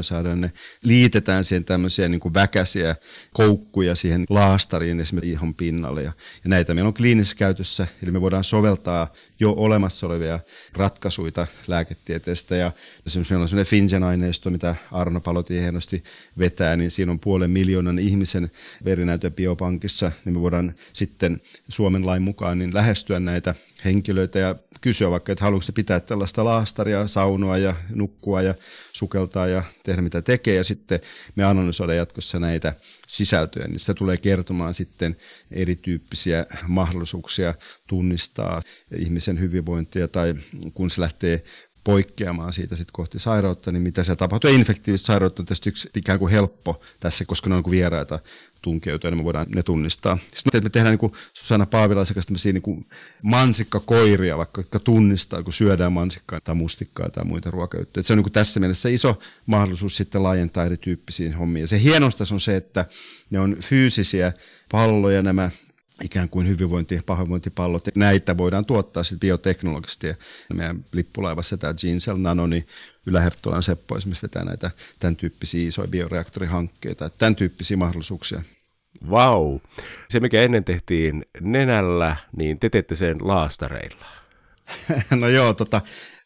saadaan 0.00 0.40
ne, 0.40 0.52
liitetään 0.84 1.44
siihen 1.44 1.64
tämmöisiä 1.64 2.08
niin 2.08 2.20
kuin 2.20 2.34
väkäisiä 2.34 2.96
koukkuja 3.32 3.94
siihen 3.94 4.24
laastariin 4.28 5.00
esimerkiksi 5.00 5.32
ihon 5.32 5.54
pinnalle. 5.54 6.02
Ja, 6.02 6.12
ja 6.44 6.50
näitä 6.50 6.74
meillä 6.74 6.88
on 6.88 6.94
kliinisessä 6.94 7.36
käytössä, 7.36 7.86
eli 8.02 8.10
me 8.10 8.20
voidaan 8.20 8.44
soveltaa 8.44 9.12
jo 9.40 9.54
olemassa 9.56 10.06
olevia 10.06 10.27
ratkaisuja 10.72 11.46
lääketieteestä. 11.66 12.56
Ja 12.56 12.72
meillä 13.14 13.42
on 13.42 13.48
sellainen 13.48 13.66
FinGen-aineisto, 13.66 14.50
mitä 14.50 14.74
Arno 14.92 15.20
Paloti 15.20 15.60
hienosti 15.60 16.04
vetää, 16.38 16.76
niin 16.76 16.90
siinä 16.90 17.12
on 17.12 17.20
puolen 17.20 17.50
miljoonan 17.50 17.98
ihmisen 17.98 18.50
verinäytön 18.84 19.32
biopankissa, 19.32 20.12
niin 20.24 20.32
me 20.32 20.40
voidaan 20.40 20.74
sitten 20.92 21.40
Suomen 21.68 22.06
lain 22.06 22.22
mukaan 22.22 22.58
niin 22.58 22.74
lähestyä 22.74 23.20
näitä 23.20 23.54
henkilöitä 23.84 24.38
ja 24.38 24.54
kysyä 24.80 25.10
vaikka, 25.10 25.32
että 25.32 25.44
haluatko 25.44 25.72
pitää 25.72 26.00
tällaista 26.00 26.44
laastaria, 26.44 27.08
saunoa 27.08 27.58
ja 27.58 27.74
nukkua 27.94 28.42
ja 28.42 28.54
sukeltaa 28.92 29.46
ja 29.46 29.62
tehdä 29.82 30.02
mitä 30.02 30.22
tekee. 30.22 30.54
Ja 30.54 30.64
sitten 30.64 31.00
me 31.36 31.44
analysoida 31.44 31.94
jatkossa 31.94 32.38
näitä 32.38 32.74
sisältöjä, 33.06 33.68
niin 33.68 33.78
se 33.78 33.94
tulee 33.94 34.16
kertomaan 34.16 34.74
sitten 34.74 35.16
erityyppisiä 35.50 36.46
mahdollisuuksia 36.68 37.54
tunnistaa 37.86 38.62
ihmisen 38.96 39.40
hyvinvointia 39.40 40.08
tai 40.08 40.34
kun 40.74 40.90
se 40.90 41.00
lähtee 41.00 41.42
poikkeamaan 41.88 42.52
siitä 42.52 42.76
sitten 42.76 42.92
kohti 42.92 43.18
sairautta, 43.18 43.72
niin 43.72 43.82
mitä 43.82 44.02
se 44.02 44.16
tapahtuu. 44.16 44.50
Infektiivistä 44.50 45.06
sairautta 45.06 45.42
on 45.42 45.46
tietysti 45.46 45.68
yksi 45.68 45.90
ikään 45.96 46.18
kuin 46.18 46.32
helppo 46.32 46.80
tässä, 47.00 47.24
koska 47.24 47.48
ne 47.48 47.56
on 47.56 47.62
niin 47.62 47.70
vieraita 47.70 48.18
tunkeutua, 48.62 49.10
niin 49.10 49.18
me 49.18 49.24
voidaan 49.24 49.46
ne 49.54 49.62
tunnistaa. 49.62 50.18
Sitten 50.34 50.62
me 50.62 50.70
tehdään 50.70 50.92
niin 50.92 50.98
kuin 50.98 51.12
Susanna 51.32 51.66
Paavilaisen 51.66 52.14
kanssa 52.14 52.28
tämmöisiä 52.28 52.52
niin 52.52 52.86
mansikkakoiria, 53.22 54.38
vaikka 54.38 54.60
jotka 54.60 54.78
tunnistaa, 54.78 55.42
kun 55.42 55.52
syödään 55.52 55.92
mansikkaa 55.92 56.40
tai 56.40 56.54
mustikkaa 56.54 57.10
tai 57.10 57.24
muita 57.24 57.50
ruokajuttuja. 57.50 58.02
Se 58.02 58.12
on 58.12 58.16
niin 58.16 58.24
kuin 58.24 58.32
tässä 58.32 58.60
mielessä 58.60 58.88
iso 58.88 59.18
mahdollisuus 59.46 59.96
sitten 59.96 60.22
laajentaa 60.22 60.64
erityyppisiin 60.64 61.34
hommiin. 61.34 61.62
Ja 61.62 61.68
se 61.68 61.82
hienosta 61.82 62.24
on 62.32 62.40
se, 62.40 62.56
että 62.56 62.86
ne 63.30 63.40
on 63.40 63.56
fyysisiä 63.60 64.32
palloja 64.72 65.22
nämä 65.22 65.50
ikään 66.02 66.28
kuin 66.28 66.48
hyvinvointi- 66.48 66.94
ja 66.94 67.02
pahoinvointipallot. 67.06 67.88
Näitä 67.94 68.36
voidaan 68.36 68.64
tuottaa 68.64 69.04
sitten 69.04 69.20
bioteknologisesti. 69.20 70.06
Ja 70.06 70.14
meidän 70.54 70.84
lippulaivassa 70.92 71.56
tämä 71.56 71.74
Gene 71.74 72.18
Nano, 72.18 72.46
niin 72.46 72.66
Ylä-Herttolan 73.06 73.62
Seppo 73.62 73.96
esimerkiksi 73.96 74.22
vetää 74.22 74.44
näitä 74.44 74.70
tämän 74.98 75.16
tyyppisiä 75.16 75.68
isoja 75.68 75.88
bioreaktorihankkeita. 75.88 77.10
Tämän 77.10 77.36
tyyppisiä 77.36 77.76
mahdollisuuksia. 77.76 78.42
Vau! 79.10 79.50
Wow. 79.50 79.60
Se, 80.08 80.20
mikä 80.20 80.42
ennen 80.42 80.64
tehtiin 80.64 81.24
nenällä, 81.40 82.16
niin 82.36 82.60
te 82.60 82.70
teette 82.70 82.94
sen 82.94 83.16
laastareilla. 83.20 84.06
no 85.20 85.28
joo, 85.28 85.54
tota, 85.54 85.80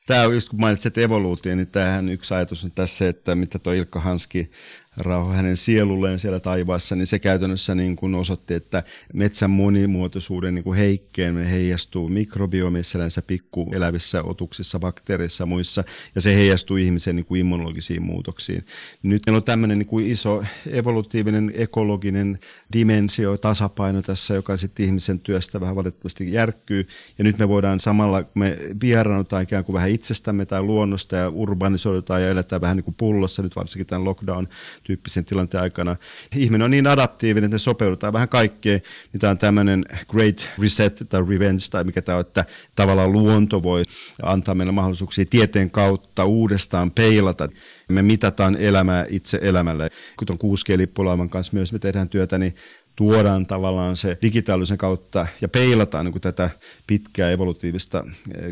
tämä 0.07 0.23
on 0.23 0.35
just 0.35 0.49
kun 0.49 0.61
mainitsit 0.61 0.99
evoluutio, 0.99 1.55
niin 1.55 1.67
tämähän 1.67 2.09
yksi 2.09 2.35
ajatus 2.35 2.65
on 2.65 2.71
tässä, 2.71 3.09
että 3.09 3.35
mitä 3.35 3.59
tuo 3.59 3.73
Ilkka 3.73 4.01
Hanski 4.01 4.51
rauha 4.97 5.33
hänen 5.33 5.57
sielulleen 5.57 6.19
siellä 6.19 6.41
taivaassa, 6.41 6.97
niin 6.97 7.07
se 7.07 7.19
käytännössä 7.19 7.75
niin 7.75 7.97
kuin 7.97 8.15
osoitti, 8.15 8.55
että 8.55 8.83
metsän 9.15 9.51
monimuotoisuuden 9.51 10.55
niin 10.55 10.65
kuin 10.65 10.79
heikkeen 10.79 11.37
heijastuu 11.37 12.09
mikrobiomissa, 12.09 12.99
yleensä 12.99 13.23
pikku 13.23 13.71
elävissä 13.75 14.23
otuksissa, 14.23 14.79
bakteereissa 14.79 15.43
ja 15.43 15.47
muissa, 15.47 15.85
ja 16.15 16.21
se 16.21 16.35
heijastuu 16.35 16.77
ihmisen 16.77 17.17
niin 17.17 17.27
kuin 17.27 17.41
immunologisiin 17.41 18.03
muutoksiin. 18.03 18.67
Nyt 19.03 19.23
meillä 19.27 19.37
on 19.37 19.45
tämmöinen 19.45 19.79
niin 19.79 19.87
kuin 19.87 20.07
iso 20.07 20.45
evolutiivinen 20.71 21.53
ekologinen 21.55 22.39
dimensio, 22.73 23.39
tasapaino 23.39 24.03
tässä, 24.03 24.35
joka 24.35 24.57
sitten 24.57 24.87
ihmisen 24.87 25.21
työstä 25.21 25.61
vähän 25.61 25.77
valitettavasti 25.77 26.33
järkkyy, 26.33 26.87
ja 27.19 27.25
nyt 27.25 27.39
me 27.39 27.49
voidaan 27.49 27.81
samalla, 27.81 28.25
me 28.35 28.59
vieraannutaan 28.81 29.43
ikään 29.43 29.65
kuin 29.65 29.75
vähän 29.75 29.91
itsestämme 29.91 30.47
tai 30.47 30.63
luonnosta 30.63 31.17
ja 31.17 31.29
urbanisoidutaan 31.29 32.23
ja 32.23 32.29
eletään 32.29 32.61
vähän 32.61 32.77
niin 32.77 32.85
kuin 32.85 32.95
pullossa, 32.95 33.43
nyt 33.43 33.57
varsinkin 33.57 33.87
tämän 33.87 34.05
lockdown 34.05 34.49
tyyppisen 34.83 35.25
tilanteen 35.25 35.63
aikana. 35.63 35.97
Ihminen 36.37 36.65
on 36.65 36.71
niin 36.71 36.87
adaptiivinen, 36.87 37.45
että 37.49 37.55
ne 37.55 37.59
sopeudutaan 37.59 38.13
vähän 38.13 38.29
kaikkeen. 38.29 38.83
Niin 39.13 39.21
tämä 39.21 39.31
on 39.31 39.39
tämmöinen 39.39 39.85
great 40.09 40.51
reset 40.59 41.07
tai 41.09 41.21
revenge 41.29 41.63
tai 41.71 41.85
mikä 41.85 42.03
tämä 42.03 42.19
on, 42.19 42.21
että 42.21 42.45
tavallaan 42.75 43.13
luonto 43.13 43.63
voi 43.63 43.83
antaa 44.23 44.55
meille 44.55 44.73
mahdollisuuksia 44.73 45.25
tieteen 45.31 45.71
kautta 45.71 46.25
uudestaan 46.25 46.91
peilata. 46.91 47.49
Me 47.89 48.03
mitataan 48.03 48.57
elämää 48.57 49.07
itse 49.09 49.39
elämälle. 49.43 49.91
Kun 50.17 50.29
on 50.31 50.39
6G-lippulaivan 50.39 51.29
kanssa 51.29 51.53
myös 51.53 51.73
me 51.73 51.79
tehdään 51.79 52.09
työtä, 52.09 52.39
niin 52.39 52.55
tuodaan 52.97 53.47
tavallaan 53.47 53.97
se 53.97 54.19
digitaalisen 54.23 54.79
kautta 54.79 55.27
ja 55.41 55.49
peilataan 55.49 56.05
niin 56.05 56.13
kuin 56.13 56.23
tätä 56.23 56.51
pitkää 56.87 57.31
evolutiivista 57.31 58.05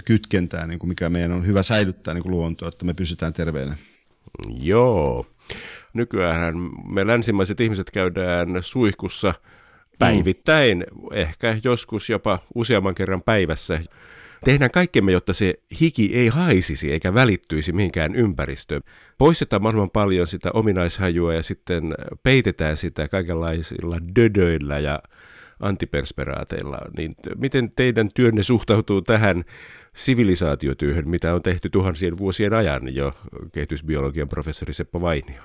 kytkentää, 0.05 0.67
niin 0.67 0.79
kuin 0.79 0.89
mikä 0.89 1.09
meidän 1.09 1.33
on 1.33 1.47
hyvä 1.47 1.63
säilyttää 1.63 2.15
niin 2.15 2.23
kuin 2.23 2.31
luontoa, 2.31 2.69
että 2.69 2.85
me 2.85 2.95
pysytään 2.95 3.33
terveenä. 3.33 3.77
Joo. 4.61 5.27
Nykyään 5.95 6.55
me 6.89 7.07
länsimaiset 7.07 7.61
ihmiset 7.61 7.91
käydään 7.91 8.49
suihkussa 8.61 9.35
päivittäin, 9.99 10.79
mm. 10.79 11.09
ehkä 11.13 11.57
joskus 11.65 12.11
jopa 12.11 12.39
useamman 12.55 12.95
kerran 12.95 13.23
päivässä. 13.23 13.81
Tehdään 14.45 14.71
kaikkemme, 14.71 15.13
jotta 15.13 15.33
se 15.33 15.55
hiki 15.81 16.15
ei 16.15 16.29
haisisi 16.29 16.93
eikä 16.93 17.15
välittyisi 17.15 17.73
mihinkään 17.73 18.15
ympäristöön. 18.15 18.83
Poistetaan 19.19 19.63
mahdollisimman 19.63 19.91
paljon 19.91 20.27
sitä 20.27 20.51
ominaishajua 20.55 21.35
ja 21.35 21.43
sitten 21.43 21.95
peitetään 22.23 22.77
sitä 22.77 23.09
kaikenlaisilla 23.09 23.97
dödöillä 24.17 24.79
ja 24.79 25.03
antipersperaateilla. 25.61 26.79
Niin 26.97 27.15
miten 27.37 27.73
teidän 27.77 28.09
työnne 28.15 28.43
suhtautuu 28.43 29.03
tähän 29.03 29.45
sivilisaatiotyöhön, 29.95 31.09
mitä 31.09 31.35
on 31.35 31.43
tehty 31.43 31.71
tuhansien 31.71 32.19
vuosien 32.19 32.53
ajan 32.53 32.95
jo 32.95 33.13
kehitysbiologian 33.53 34.29
professori 34.29 34.73
Seppo 34.73 35.01
Vainio? 35.01 35.43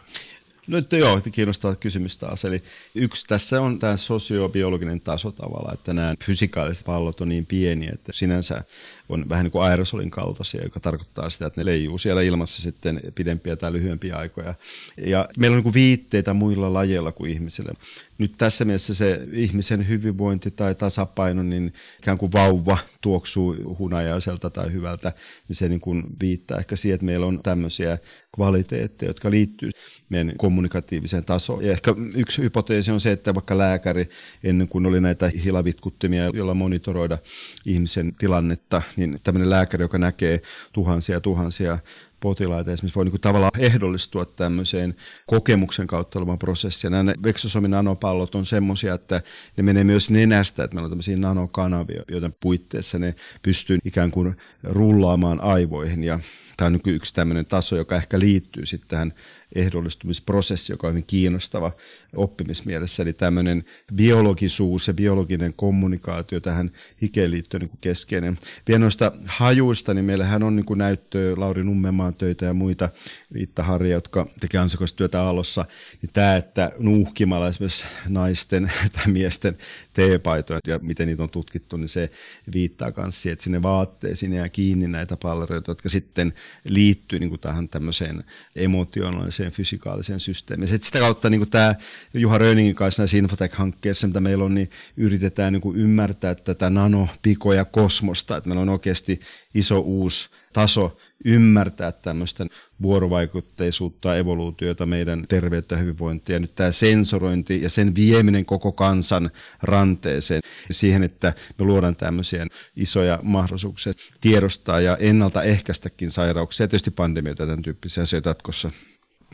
Että 0.73 0.97
joo, 0.97 1.21
kiinnostaa 1.31 1.75
kysymys 1.75 2.17
taas. 2.17 2.45
Eli 2.45 2.61
yksi 2.95 3.27
tässä 3.27 3.61
on 3.61 3.79
tämä 3.79 3.97
sosiobiologinen 3.97 5.01
taso 5.01 5.31
tavalla, 5.31 5.73
että 5.73 5.93
nämä 5.93 6.15
fysikaaliset 6.23 6.85
pallot 6.85 7.21
on 7.21 7.29
niin 7.29 7.45
pieniä, 7.45 7.91
että 7.93 8.11
sinänsä 8.13 8.63
on 9.09 9.29
vähän 9.29 9.43
niin 9.43 9.51
kuin 9.51 9.63
aerosolin 9.63 10.11
kaltaisia, 10.11 10.63
joka 10.63 10.79
tarkoittaa 10.79 11.29
sitä, 11.29 11.45
että 11.45 11.61
ne 11.61 11.65
leijuu 11.65 11.97
siellä 11.97 12.21
ilmassa 12.21 12.61
sitten 12.61 13.01
pidempiä 13.15 13.55
tai 13.55 13.73
lyhyempiä 13.73 14.15
aikoja. 14.15 14.53
Ja 14.97 15.27
meillä 15.37 15.55
on 15.55 15.57
niin 15.57 15.63
kuin 15.63 15.73
viitteitä 15.73 16.33
muilla 16.33 16.73
lajeilla 16.73 17.11
kuin 17.11 17.31
ihmisillä. 17.31 17.71
Nyt 18.17 18.33
tässä 18.37 18.65
mielessä 18.65 18.93
se 18.93 19.27
ihmisen 19.31 19.87
hyvinvointi 19.87 20.51
tai 20.51 20.75
tasapaino, 20.75 21.43
niin 21.43 21.73
ikään 21.99 22.17
kuin 22.17 22.31
vauva 22.31 22.77
tuoksuu 23.01 23.75
hunajaiselta 23.79 24.49
tai 24.49 24.73
hyvältä, 24.73 25.13
niin 25.47 25.55
se 25.55 25.69
niin 25.69 25.79
kuin 25.79 26.03
viittaa 26.21 26.57
ehkä 26.57 26.75
siihen, 26.75 26.95
että 26.95 27.05
meillä 27.05 27.25
on 27.25 27.39
tämmöisiä 27.43 27.97
kvaliteetteja, 28.35 29.09
jotka 29.09 29.31
liittyy 29.31 29.69
meidän 30.09 30.33
kommunikatiiviseen 30.37 31.25
tasoon. 31.25 31.65
Ja 31.65 31.71
ehkä 31.71 31.93
yksi 32.15 32.41
hypoteesi 32.41 32.91
on 32.91 32.99
se, 32.99 33.11
että 33.11 33.33
vaikka 33.33 33.57
lääkäri 33.57 34.09
ennen 34.43 34.67
kuin 34.67 34.85
oli 34.85 35.01
näitä 35.01 35.31
hilavitkuttimia, 35.43 36.31
joilla 36.33 36.53
monitoroida 36.53 37.17
ihmisen 37.65 38.13
tilannetta, 38.15 38.81
niin 38.95 39.19
tämmöinen 39.23 39.49
lääkäri, 39.49 39.83
joka 39.83 39.97
näkee 39.97 40.41
tuhansia 40.73 41.19
tuhansia 41.21 41.79
potilaita 42.25 42.71
esimerkiksi 42.71 42.95
voi 42.95 43.05
niin 43.05 43.11
kuin 43.11 43.21
tavallaan 43.21 43.51
ehdollistua 43.59 44.25
tämmöiseen 44.25 44.95
kokemuksen 45.27 45.87
kautta 45.87 46.19
olevan 46.19 46.39
prosessiin. 46.39 46.91
Nämä 46.91 47.13
veksosomin 47.23 47.71
nanopallot 47.71 48.35
on 48.35 48.45
semmoisia, 48.45 48.93
että 48.93 49.21
ne 49.57 49.63
menee 49.63 49.83
myös 49.83 50.11
nenästä, 50.11 50.63
että 50.63 50.75
meillä 50.75 50.85
on 50.85 50.91
tämmöisiä 50.91 51.17
nanokanavia, 51.17 52.03
joiden 52.11 52.35
puitteissa 52.39 52.99
ne 52.99 53.15
pystyy 53.41 53.77
ikään 53.85 54.11
kuin 54.11 54.35
rullaamaan 54.63 55.41
aivoihin 55.41 56.03
ja 56.03 56.19
Tämä 56.57 56.65
on 56.65 56.73
niin 56.73 56.95
yksi 56.95 57.13
tämmöinen 57.13 57.45
taso, 57.45 57.75
joka 57.75 57.95
ehkä 57.95 58.19
liittyy 58.19 58.65
sitten 58.65 58.87
tähän 58.87 59.13
ehdollistumisprosessi, 59.55 60.73
joka 60.73 60.87
on 60.87 60.93
hyvin 60.93 61.03
kiinnostava 61.07 61.71
oppimismielessä. 62.15 63.03
Eli 63.03 63.13
tämmöinen 63.13 63.63
biologisuus 63.95 64.87
ja 64.87 64.93
biologinen 64.93 65.53
kommunikaatio 65.55 66.39
tähän 66.39 66.71
hikeen 67.01 67.31
liittyen 67.31 67.61
niin 67.61 67.77
keskeinen. 67.81 68.37
Vielä 68.67 68.79
noista 68.79 69.11
hajuista, 69.25 69.93
niin 69.93 70.05
meillähän 70.05 70.43
on 70.43 70.55
niin 70.55 70.65
näyttöä 70.75 71.33
Lauri 71.37 71.63
Nummemaan 71.63 72.13
töitä 72.13 72.45
ja 72.45 72.53
muita 72.53 72.89
Riitta 73.31 73.63
Harja, 73.63 73.91
jotka 73.91 74.27
tekee 74.39 74.59
ansiokasta 74.59 74.97
työtä 74.97 75.21
Aallossa. 75.21 75.65
Niin 76.01 76.09
tämä, 76.13 76.35
että 76.35 76.71
nuuhkimalla 76.79 77.47
esimerkiksi 77.47 77.85
naisten 78.07 78.71
tai 78.95 79.07
miesten 79.07 79.57
teepaitoja 79.93 80.59
ja 80.67 80.79
miten 80.81 81.07
niitä 81.07 81.23
on 81.23 81.29
tutkittu, 81.29 81.77
niin 81.77 81.89
se 81.89 82.11
viittaa 82.53 82.91
myös 82.97 83.21
siihen, 83.21 83.33
että 83.33 83.43
sinne 83.43 83.61
vaatteisiin 83.61 84.33
jää 84.33 84.49
kiinni 84.49 84.87
näitä 84.87 85.17
pallereita, 85.17 85.71
jotka 85.71 85.89
sitten 85.89 86.33
liittyy 86.63 87.19
niin 87.19 87.29
kuin 87.29 87.41
tähän 87.41 87.69
tämmöiseen 87.69 88.23
emotionaaliseen 88.55 89.34
biologiseen 89.35 89.51
fysikaaliseen 89.51 90.19
systeemiin. 90.19 90.67
Sitten 90.67 90.85
sitä 90.85 90.99
kautta 90.99 91.29
niin 91.29 91.49
tämä 91.49 91.75
Juha 92.13 92.37
Röningin 92.37 92.75
kanssa 92.75 93.01
näissä 93.01 93.17
Infotech-hankkeessa, 93.17 94.07
mitä 94.07 94.19
meillä 94.19 94.45
on, 94.45 94.55
niin 94.55 94.69
yritetään 94.97 95.53
niin 95.53 95.61
kuin 95.61 95.77
ymmärtää 95.77 96.35
tätä 96.35 96.69
nanopikoja 96.69 97.65
kosmosta, 97.65 98.37
että 98.37 98.49
meillä 98.49 98.61
on 98.61 98.69
oikeasti 98.69 99.19
iso 99.53 99.79
uusi 99.79 100.29
taso 100.53 100.97
ymmärtää 101.25 101.91
tämmöistä 101.91 102.45
vuorovaikutteisuutta, 102.81 104.17
evoluutiota, 104.17 104.85
meidän 104.85 105.25
terveyttä 105.27 105.75
ja 105.75 105.79
hyvinvointia. 105.79 106.39
Nyt 106.39 106.55
tämä 106.55 106.71
sensorointi 106.71 107.61
ja 107.61 107.69
sen 107.69 107.95
vieminen 107.95 108.45
koko 108.45 108.71
kansan 108.71 109.31
ranteeseen 109.61 110.41
siihen, 110.71 111.03
että 111.03 111.33
me 111.59 111.65
luodaan 111.65 111.95
tämmöisiä 111.95 112.47
isoja 112.75 113.19
mahdollisuuksia 113.23 113.93
tiedostaa 114.21 114.81
ja 114.81 114.97
ennaltaehkäistäkin 114.97 116.11
sairauksia 116.11 116.63
ja 116.63 116.67
tietysti 116.67 116.91
pandemioita 116.91 117.43
ja 117.43 117.47
tämän 117.47 117.63
tyyppisiä 117.63 118.03
asioita 118.03 118.29
jatkossa. 118.29 118.71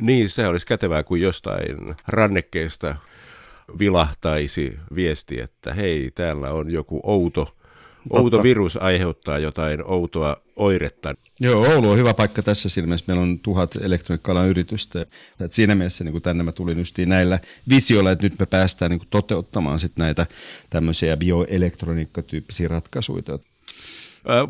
Niin, 0.02 0.30
se 0.30 0.48
olisi 0.48 0.68
kätevää, 0.68 1.04
kun 1.04 1.22
jostain 1.22 1.96
rannekkeesta 2.08 2.96
vilahtaisi 3.80 4.80
viesti, 4.96 5.40
että 5.42 5.74
hei, 5.74 6.12
täällä 6.16 6.52
on 6.52 6.72
joku 6.72 7.00
outo, 7.04 7.46
Totta. 7.46 8.20
outo 8.20 8.44
virus 8.44 8.78
aiheuttaa 8.78 9.40
jotain 9.40 9.84
outoa 9.86 10.38
oiretta. 10.56 11.16
Joo, 11.40 11.66
Oulu 11.68 11.90
on 11.90 11.98
hyvä 11.98 12.14
paikka 12.14 12.42
tässä 12.42 12.70
silmässä. 12.70 13.06
Meillä 13.08 13.24
on 13.24 13.40
tuhat 13.40 13.76
elektroniikka 13.82 14.46
yritystä. 14.46 15.06
Et 15.40 15.52
siinä 15.52 15.76
mielessä 15.76 16.04
niin 16.04 16.12
kuin 16.12 16.22
tänne 16.22 16.44
mä 16.44 16.52
tulin 16.52 16.78
just 16.78 16.98
näillä 16.98 17.40
visioilla, 17.70 18.12
että 18.12 18.24
nyt 18.24 18.40
me 18.40 18.46
päästään 18.46 18.92
niin 18.92 19.00
kuin 19.00 19.10
toteuttamaan 19.10 19.80
sit 19.80 19.92
näitä 19.98 20.26
tämmöisiä 20.70 21.18
bioelektroniikkatyyppisiä 21.18 22.68
ratkaisuja. 22.68 23.40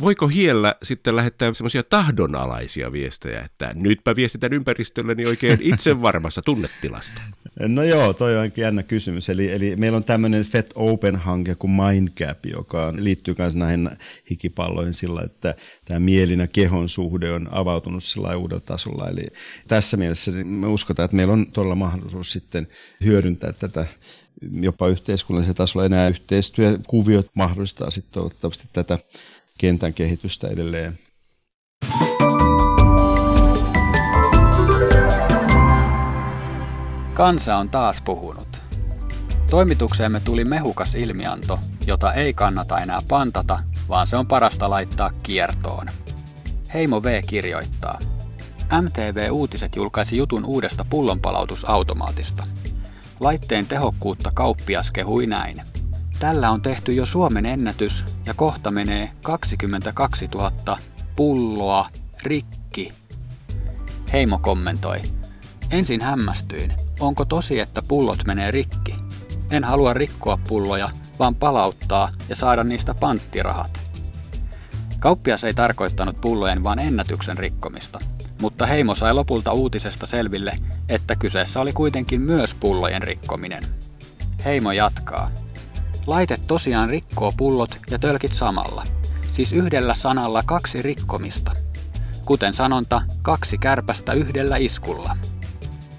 Voiko 0.02 0.28
hiellä 0.28 0.76
sitten 0.84 1.16
lähettää 1.16 1.54
semmoisia 1.54 1.84
tahdonalaisia 1.84 2.92
viestejä, 2.92 3.42
että 3.42 3.72
nytpä 3.76 4.16
viestitän 4.16 4.54
ympäristölleni 4.54 5.26
oikein 5.26 5.60
itse 5.74 6.02
varmassa 6.02 6.42
tunnetilasta? 6.42 7.22
No 7.60 7.84
joo, 7.84 8.14
toi 8.14 8.38
on 8.38 8.52
jännä 8.58 8.84
kysymys. 8.84 9.30
Eli, 9.30 9.52
eli 9.52 9.76
meillä 9.76 9.96
on 9.96 10.04
tämmöinen 10.04 10.44
FET 10.44 10.74
Open-hanke 10.76 11.56
kuin 11.56 11.72
Mindcap, 11.72 12.46
joka 12.46 12.94
liittyy 12.98 13.36
myös 13.38 13.56
näihin 13.56 13.90
hikipalloihin 14.30 14.94
sillä, 14.94 15.22
että 15.22 15.56
tämä 15.86 16.00
mielin 16.00 16.40
ja 16.40 16.48
kehon 16.48 16.90
suhde 16.90 17.32
on 17.32 17.48
avautunut 17.52 18.04
sillä 18.04 18.38
uudella 18.38 18.62
tasolla. 18.66 19.10
Eli 19.10 19.26
tässä 19.68 19.98
mielessä 19.98 20.32
me 20.32 20.68
uskotaan, 20.68 21.06
että 21.06 21.18
meillä 21.18 21.34
on 21.34 21.52
todella 21.52 21.76
mahdollisuus 21.76 22.32
sitten 22.32 22.68
hyödyntää 23.06 23.54
tätä 23.54 23.86
jopa 24.52 24.88
yhteiskunnallisella 24.88 25.58
tasolla 25.58 25.86
enää 25.86 26.10
yhteistyökuviot 26.10 27.28
mahdollistaa 27.36 27.92
sitten 27.92 28.14
toivottavasti 28.14 28.68
tätä 28.74 29.00
kentän 29.62 29.94
kehitystä 29.94 30.48
edelleen. 30.48 31.00
Kansa 37.14 37.56
on 37.56 37.70
taas 37.70 38.02
puhunut. 38.02 38.62
Toimitukseemme 39.50 40.20
tuli 40.20 40.46
mehukas 40.46 40.96
ilmianto, 40.96 41.60
jota 41.88 42.14
ei 42.14 42.34
kannata 42.34 42.80
enää 42.80 43.02
pantata, 43.08 43.60
vaan 43.90 44.08
se 44.08 44.18
on 44.18 44.28
parasta 44.28 44.70
laittaa 44.70 45.12
kiertoon. 45.24 45.90
Heimo 46.74 47.04
V 47.04 47.22
kirjoittaa. 47.28 48.00
MTV 48.82 49.28
Uutiset 49.32 49.76
julkaisi 49.76 50.18
jutun 50.18 50.46
uudesta 50.46 50.86
pullonpalautusautomaatista. 50.90 52.44
Laitteen 53.20 53.68
tehokkuutta 53.68 54.30
kauppias 54.34 54.92
kehui 54.92 55.28
näin. 55.28 55.71
Tällä 56.22 56.52
on 56.52 56.62
tehty 56.62 56.94
jo 56.94 57.06
Suomen 57.06 57.46
ennätys 57.46 58.06
ja 58.26 58.34
kohta 58.34 58.72
menee 58.72 59.12
22 59.22 60.28
000 60.36 60.80
pulloa 61.16 61.90
rikki. 62.24 62.94
Heimo 64.14 64.38
kommentoi. 64.38 65.02
Ensin 65.72 66.02
hämmästyin. 66.02 66.74
Onko 67.00 67.26
tosi, 67.26 67.60
että 67.60 67.82
pullot 67.82 68.26
menee 68.26 68.52
rikki? 68.52 68.98
En 69.52 69.64
halua 69.64 69.94
rikkoa 69.94 70.40
pulloja, 70.48 70.90
vaan 71.20 71.36
palauttaa 71.36 72.12
ja 72.30 72.36
saada 72.36 72.64
niistä 72.64 72.94
panttirahat. 72.94 73.82
Kauppias 75.00 75.44
ei 75.44 75.54
tarkoittanut 75.54 76.22
pullojen 76.22 76.64
vaan 76.64 76.80
ennätyksen 76.80 77.38
rikkomista, 77.38 78.00
mutta 78.42 78.66
Heimo 78.66 78.96
sai 78.96 79.14
lopulta 79.14 79.54
uutisesta 79.54 80.06
selville, 80.06 80.58
että 80.90 81.16
kyseessä 81.16 81.60
oli 81.60 81.74
kuitenkin 81.74 82.22
myös 82.22 82.56
pullojen 82.56 83.04
rikkominen. 83.04 83.66
Heimo 84.46 84.72
jatkaa. 84.72 85.32
Laite 86.08 86.38
tosiaan 86.48 86.90
rikkoo 86.90 87.34
pullot 87.38 87.78
ja 87.90 88.00
tölkit 88.00 88.32
samalla. 88.32 88.84
Siis 89.32 89.54
yhdellä 89.54 89.94
sanalla 89.94 90.44
kaksi 90.46 90.82
rikkomista. 90.82 91.52
Kuten 92.26 92.54
sanonta, 92.54 93.02
kaksi 93.22 93.58
kärpästä 93.58 94.14
yhdellä 94.14 94.58
iskulla. 94.58 95.18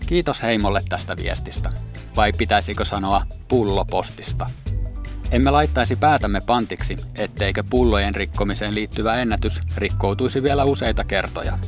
Kiitos 0.07 0.43
Heimolle 0.43 0.83
tästä 0.89 1.17
viestistä. 1.17 1.71
Vai 2.17 2.33
pitäisikö 2.33 2.85
sanoa 2.85 3.23
pullopostista? 3.49 4.51
Emme 5.31 5.51
laittaisi 5.51 5.97
päätämme 5.97 6.41
pantiksi, 6.47 6.99
etteikö 7.15 7.65
pullojen 7.71 8.15
rikkomiseen 8.15 8.75
liittyvä 8.75 9.15
ennätys 9.15 9.61
rikkoutuisi 9.77 10.43
vielä 10.43 10.65
useita 10.65 11.05
kertoja. 11.05 11.59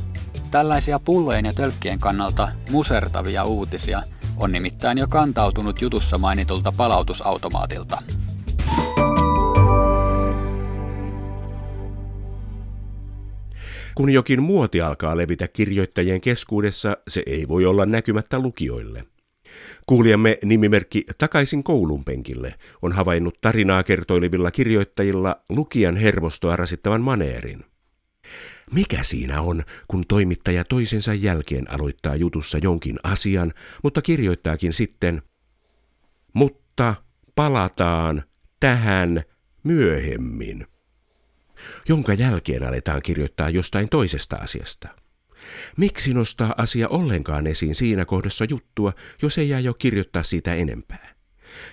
Tällaisia 0.51 0.99
pullojen 0.99 1.45
ja 1.45 1.53
tölkkien 1.53 1.99
kannalta 1.99 2.49
musertavia 2.69 3.43
uutisia 3.43 4.01
on 4.37 4.51
nimittäin 4.51 4.97
jo 4.97 5.07
kantautunut 5.07 5.81
jutussa 5.81 6.17
mainitulta 6.17 6.71
palautusautomaatilta. 6.71 7.97
Kun 13.95 14.09
jokin 14.09 14.43
muoti 14.43 14.81
alkaa 14.81 15.17
levitä 15.17 15.47
kirjoittajien 15.47 16.21
keskuudessa, 16.21 16.97
se 17.07 17.23
ei 17.25 17.47
voi 17.47 17.65
olla 17.65 17.85
näkymättä 17.85 18.39
lukijoille. 18.39 19.05
Kuulijamme 19.85 20.37
nimimerkki 20.43 21.03
Takaisin 21.17 21.63
koulun 21.63 22.05
penkille 22.05 22.55
on 22.81 22.91
havainnut 22.91 23.41
tarinaa 23.41 23.83
kertoilevilla 23.83 24.51
kirjoittajilla 24.51 25.41
lukijan 25.49 25.95
hermostoa 25.95 26.55
rasittavan 26.55 27.01
maneerin. 27.01 27.65
Mikä 28.71 29.03
siinä 29.03 29.41
on, 29.41 29.63
kun 29.87 30.03
toimittaja 30.07 30.63
toisensa 30.63 31.13
jälkeen 31.13 31.71
aloittaa 31.71 32.15
jutussa 32.15 32.57
jonkin 32.57 32.95
asian, 33.03 33.53
mutta 33.83 34.01
kirjoittaakin 34.01 34.73
sitten, 34.73 35.21
mutta 36.33 36.95
palataan 37.35 38.23
tähän 38.59 39.23
myöhemmin 39.63 40.65
jonka 41.89 42.13
jälkeen 42.13 42.63
aletaan 42.63 43.01
kirjoittaa 43.01 43.49
jostain 43.49 43.89
toisesta 43.89 44.35
asiasta. 44.35 44.87
Miksi 45.77 46.13
nostaa 46.13 46.55
asia 46.57 46.87
ollenkaan 46.87 47.47
esiin 47.47 47.75
siinä 47.75 48.05
kohdassa 48.05 48.45
juttua, 48.49 48.93
jos 49.21 49.37
ei 49.37 49.49
jää 49.49 49.59
jo 49.59 49.73
kirjoittaa 49.73 50.23
siitä 50.23 50.53
enempää? 50.53 51.15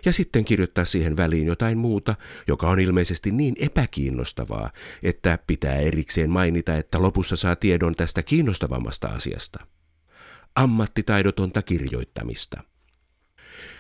Ja 0.05 0.13
sitten 0.13 0.45
kirjoittaa 0.45 0.85
siihen 0.85 1.17
väliin 1.17 1.47
jotain 1.47 1.79
muuta, 1.79 2.15
joka 2.49 2.69
on 2.69 2.81
ilmeisesti 2.81 3.31
niin 3.31 3.55
epäkiinnostavaa, 3.59 4.71
että 5.03 5.39
pitää 5.47 5.77
erikseen 5.77 6.31
mainita, 6.31 6.77
että 6.77 7.03
lopussa 7.03 7.37
saa 7.37 7.57
tiedon 7.57 7.95
tästä 7.95 8.23
kiinnostavammasta 8.23 9.09
asiasta. 9.09 9.67
Ammattitaidotonta 10.55 11.63
kirjoittamista. 11.63 12.63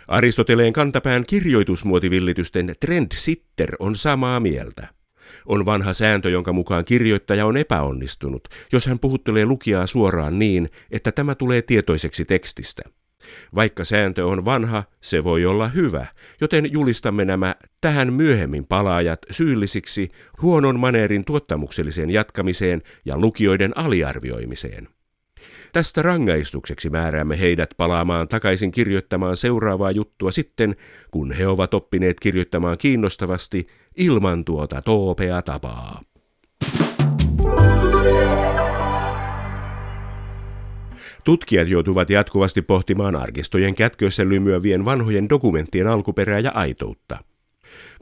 Aristoteleen 0.08 0.72
kantapään 0.72 1.26
kirjoitusmuotivillitysten 1.26 2.74
trendsitter 2.80 3.76
on 3.78 3.96
samaa 3.96 4.40
mieltä. 4.40 4.88
On 5.46 5.66
vanha 5.66 5.92
sääntö, 5.92 6.30
jonka 6.30 6.52
mukaan 6.52 6.84
kirjoittaja 6.84 7.46
on 7.46 7.56
epäonnistunut, 7.56 8.48
jos 8.72 8.86
hän 8.86 8.98
puhuttelee 8.98 9.46
lukijaa 9.46 9.86
suoraan 9.86 10.38
niin, 10.38 10.68
että 10.90 11.12
tämä 11.12 11.34
tulee 11.34 11.62
tietoiseksi 11.62 12.24
tekstistä. 12.24 12.82
Vaikka 13.54 13.84
sääntö 13.84 14.26
on 14.26 14.44
vanha, 14.44 14.84
se 15.00 15.24
voi 15.24 15.46
olla 15.46 15.68
hyvä, 15.68 16.06
joten 16.40 16.72
julistamme 16.72 17.24
nämä 17.24 17.54
tähän 17.80 18.12
myöhemmin 18.12 18.66
palaajat 18.66 19.18
syyllisiksi 19.30 20.08
huonon 20.42 20.80
maneerin 20.80 21.24
tuottamukselliseen 21.24 22.10
jatkamiseen 22.10 22.82
ja 23.04 23.18
lukijoiden 23.18 23.78
aliarvioimiseen. 23.78 24.88
Tästä 25.72 26.02
rangaistukseksi 26.02 26.90
määräämme 26.90 27.40
heidät 27.40 27.70
palaamaan 27.76 28.28
takaisin 28.28 28.70
kirjoittamaan 28.70 29.36
seuraavaa 29.36 29.90
juttua 29.90 30.32
sitten, 30.32 30.76
kun 31.10 31.32
he 31.32 31.46
ovat 31.46 31.74
oppineet 31.74 32.20
kirjoittamaan 32.20 32.78
kiinnostavasti 32.78 33.66
ilman 33.96 34.44
tuota 34.44 34.82
toopea 34.82 35.42
tapaa. 35.42 36.02
Tutkijat 41.24 41.68
joutuvat 41.68 42.10
jatkuvasti 42.10 42.62
pohtimaan 42.62 43.16
arkistojen 43.16 43.74
kätköissä 43.74 44.28
lymyävien 44.28 44.84
vanhojen 44.84 45.28
dokumenttien 45.28 45.86
alkuperää 45.86 46.38
ja 46.38 46.50
aitoutta. 46.50 47.18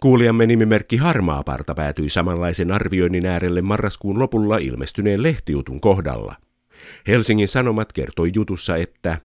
Kuulijamme 0.01 0.47
nimimerkki 0.47 0.97
Harmaaparta 0.97 1.75
päätyi 1.75 2.09
samanlaisen 2.09 2.73
arvioinnin 2.73 3.27
äärelle 3.27 3.63
marraskuun 3.63 4.19
lopulla 4.19 4.59
ilmestyneen 4.59 5.23
lehtijutun 5.23 5.81
kohdalla– 5.81 6.35
Helsingin 7.07 7.49
Sanomat 7.49 7.93
kertoi 7.93 8.31
jutussa, 8.35 8.77
että 8.77 9.21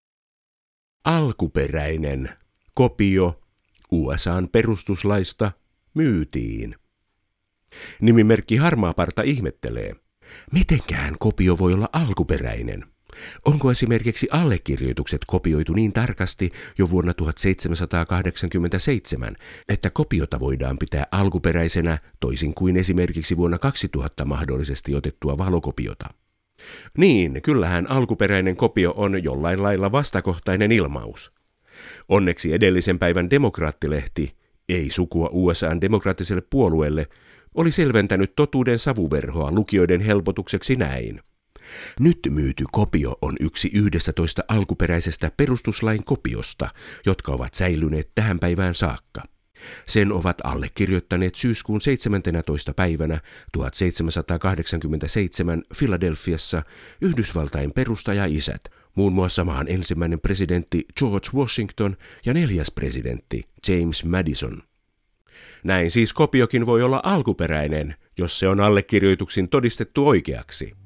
alkuperäinen 1.04 2.28
kopio 2.74 3.42
USAn 3.90 4.48
perustuslaista 4.48 5.52
myytiin. 5.94 6.74
Nimimerkki 8.00 8.56
Harmaaparta 8.56 9.22
ihmettelee, 9.22 9.92
mitenkään 10.52 11.14
kopio 11.18 11.58
voi 11.58 11.72
olla 11.72 11.88
alkuperäinen. 11.92 12.84
Onko 13.44 13.70
esimerkiksi 13.70 14.28
allekirjoitukset 14.30 15.20
kopioitu 15.26 15.72
niin 15.72 15.92
tarkasti 15.92 16.52
jo 16.78 16.90
vuonna 16.90 17.14
1787, 17.14 19.36
että 19.68 19.90
kopiota 19.90 20.40
voidaan 20.40 20.78
pitää 20.78 21.06
alkuperäisenä 21.10 21.98
toisin 22.20 22.54
kuin 22.54 22.76
esimerkiksi 22.76 23.36
vuonna 23.36 23.58
2000 23.58 24.24
mahdollisesti 24.24 24.94
otettua 24.94 25.38
valokopiota? 25.38 26.06
Niin, 26.98 27.42
kyllähän 27.42 27.90
alkuperäinen 27.90 28.56
kopio 28.56 28.94
on 28.96 29.24
jollain 29.24 29.62
lailla 29.62 29.92
vastakohtainen 29.92 30.72
ilmaus. 30.72 31.32
Onneksi 32.08 32.52
edellisen 32.52 32.98
päivän 32.98 33.30
demokraattilehti, 33.30 34.36
ei 34.68 34.90
sukua 34.90 35.28
USAn 35.32 35.80
demokraattiselle 35.80 36.42
puolueelle, 36.50 37.06
oli 37.54 37.72
selventänyt 37.72 38.32
totuuden 38.36 38.78
savuverhoa 38.78 39.52
lukijoiden 39.52 40.00
helpotukseksi 40.00 40.76
näin. 40.76 41.20
Nyt 42.00 42.18
myyty 42.30 42.64
kopio 42.72 43.18
on 43.22 43.36
yksi 43.40 43.70
yhdestä 43.74 44.12
toista 44.12 44.42
alkuperäisestä 44.48 45.30
perustuslain 45.36 46.04
kopiosta, 46.04 46.68
jotka 47.06 47.32
ovat 47.32 47.54
säilyneet 47.54 48.10
tähän 48.14 48.38
päivään 48.38 48.74
saakka. 48.74 49.22
Sen 49.86 50.12
ovat 50.12 50.38
allekirjoittaneet 50.44 51.34
syyskuun 51.34 51.80
17. 51.80 52.74
päivänä 52.74 53.20
1787 53.52 55.62
Filadelfiassa 55.74 56.62
Yhdysvaltain 57.00 57.72
perustaja-isät, 57.72 58.64
muun 58.94 59.12
muassa 59.12 59.44
maan 59.44 59.68
ensimmäinen 59.68 60.20
presidentti 60.20 60.86
George 60.98 61.28
Washington 61.34 61.96
ja 62.26 62.34
neljäs 62.34 62.70
presidentti 62.70 63.42
James 63.68 64.04
Madison. 64.04 64.62
Näin 65.64 65.90
siis 65.90 66.12
kopiokin 66.12 66.66
voi 66.66 66.82
olla 66.82 67.00
alkuperäinen, 67.04 67.94
jos 68.18 68.38
se 68.38 68.48
on 68.48 68.60
allekirjoituksin 68.60 69.48
todistettu 69.48 70.08
oikeaksi. 70.08 70.85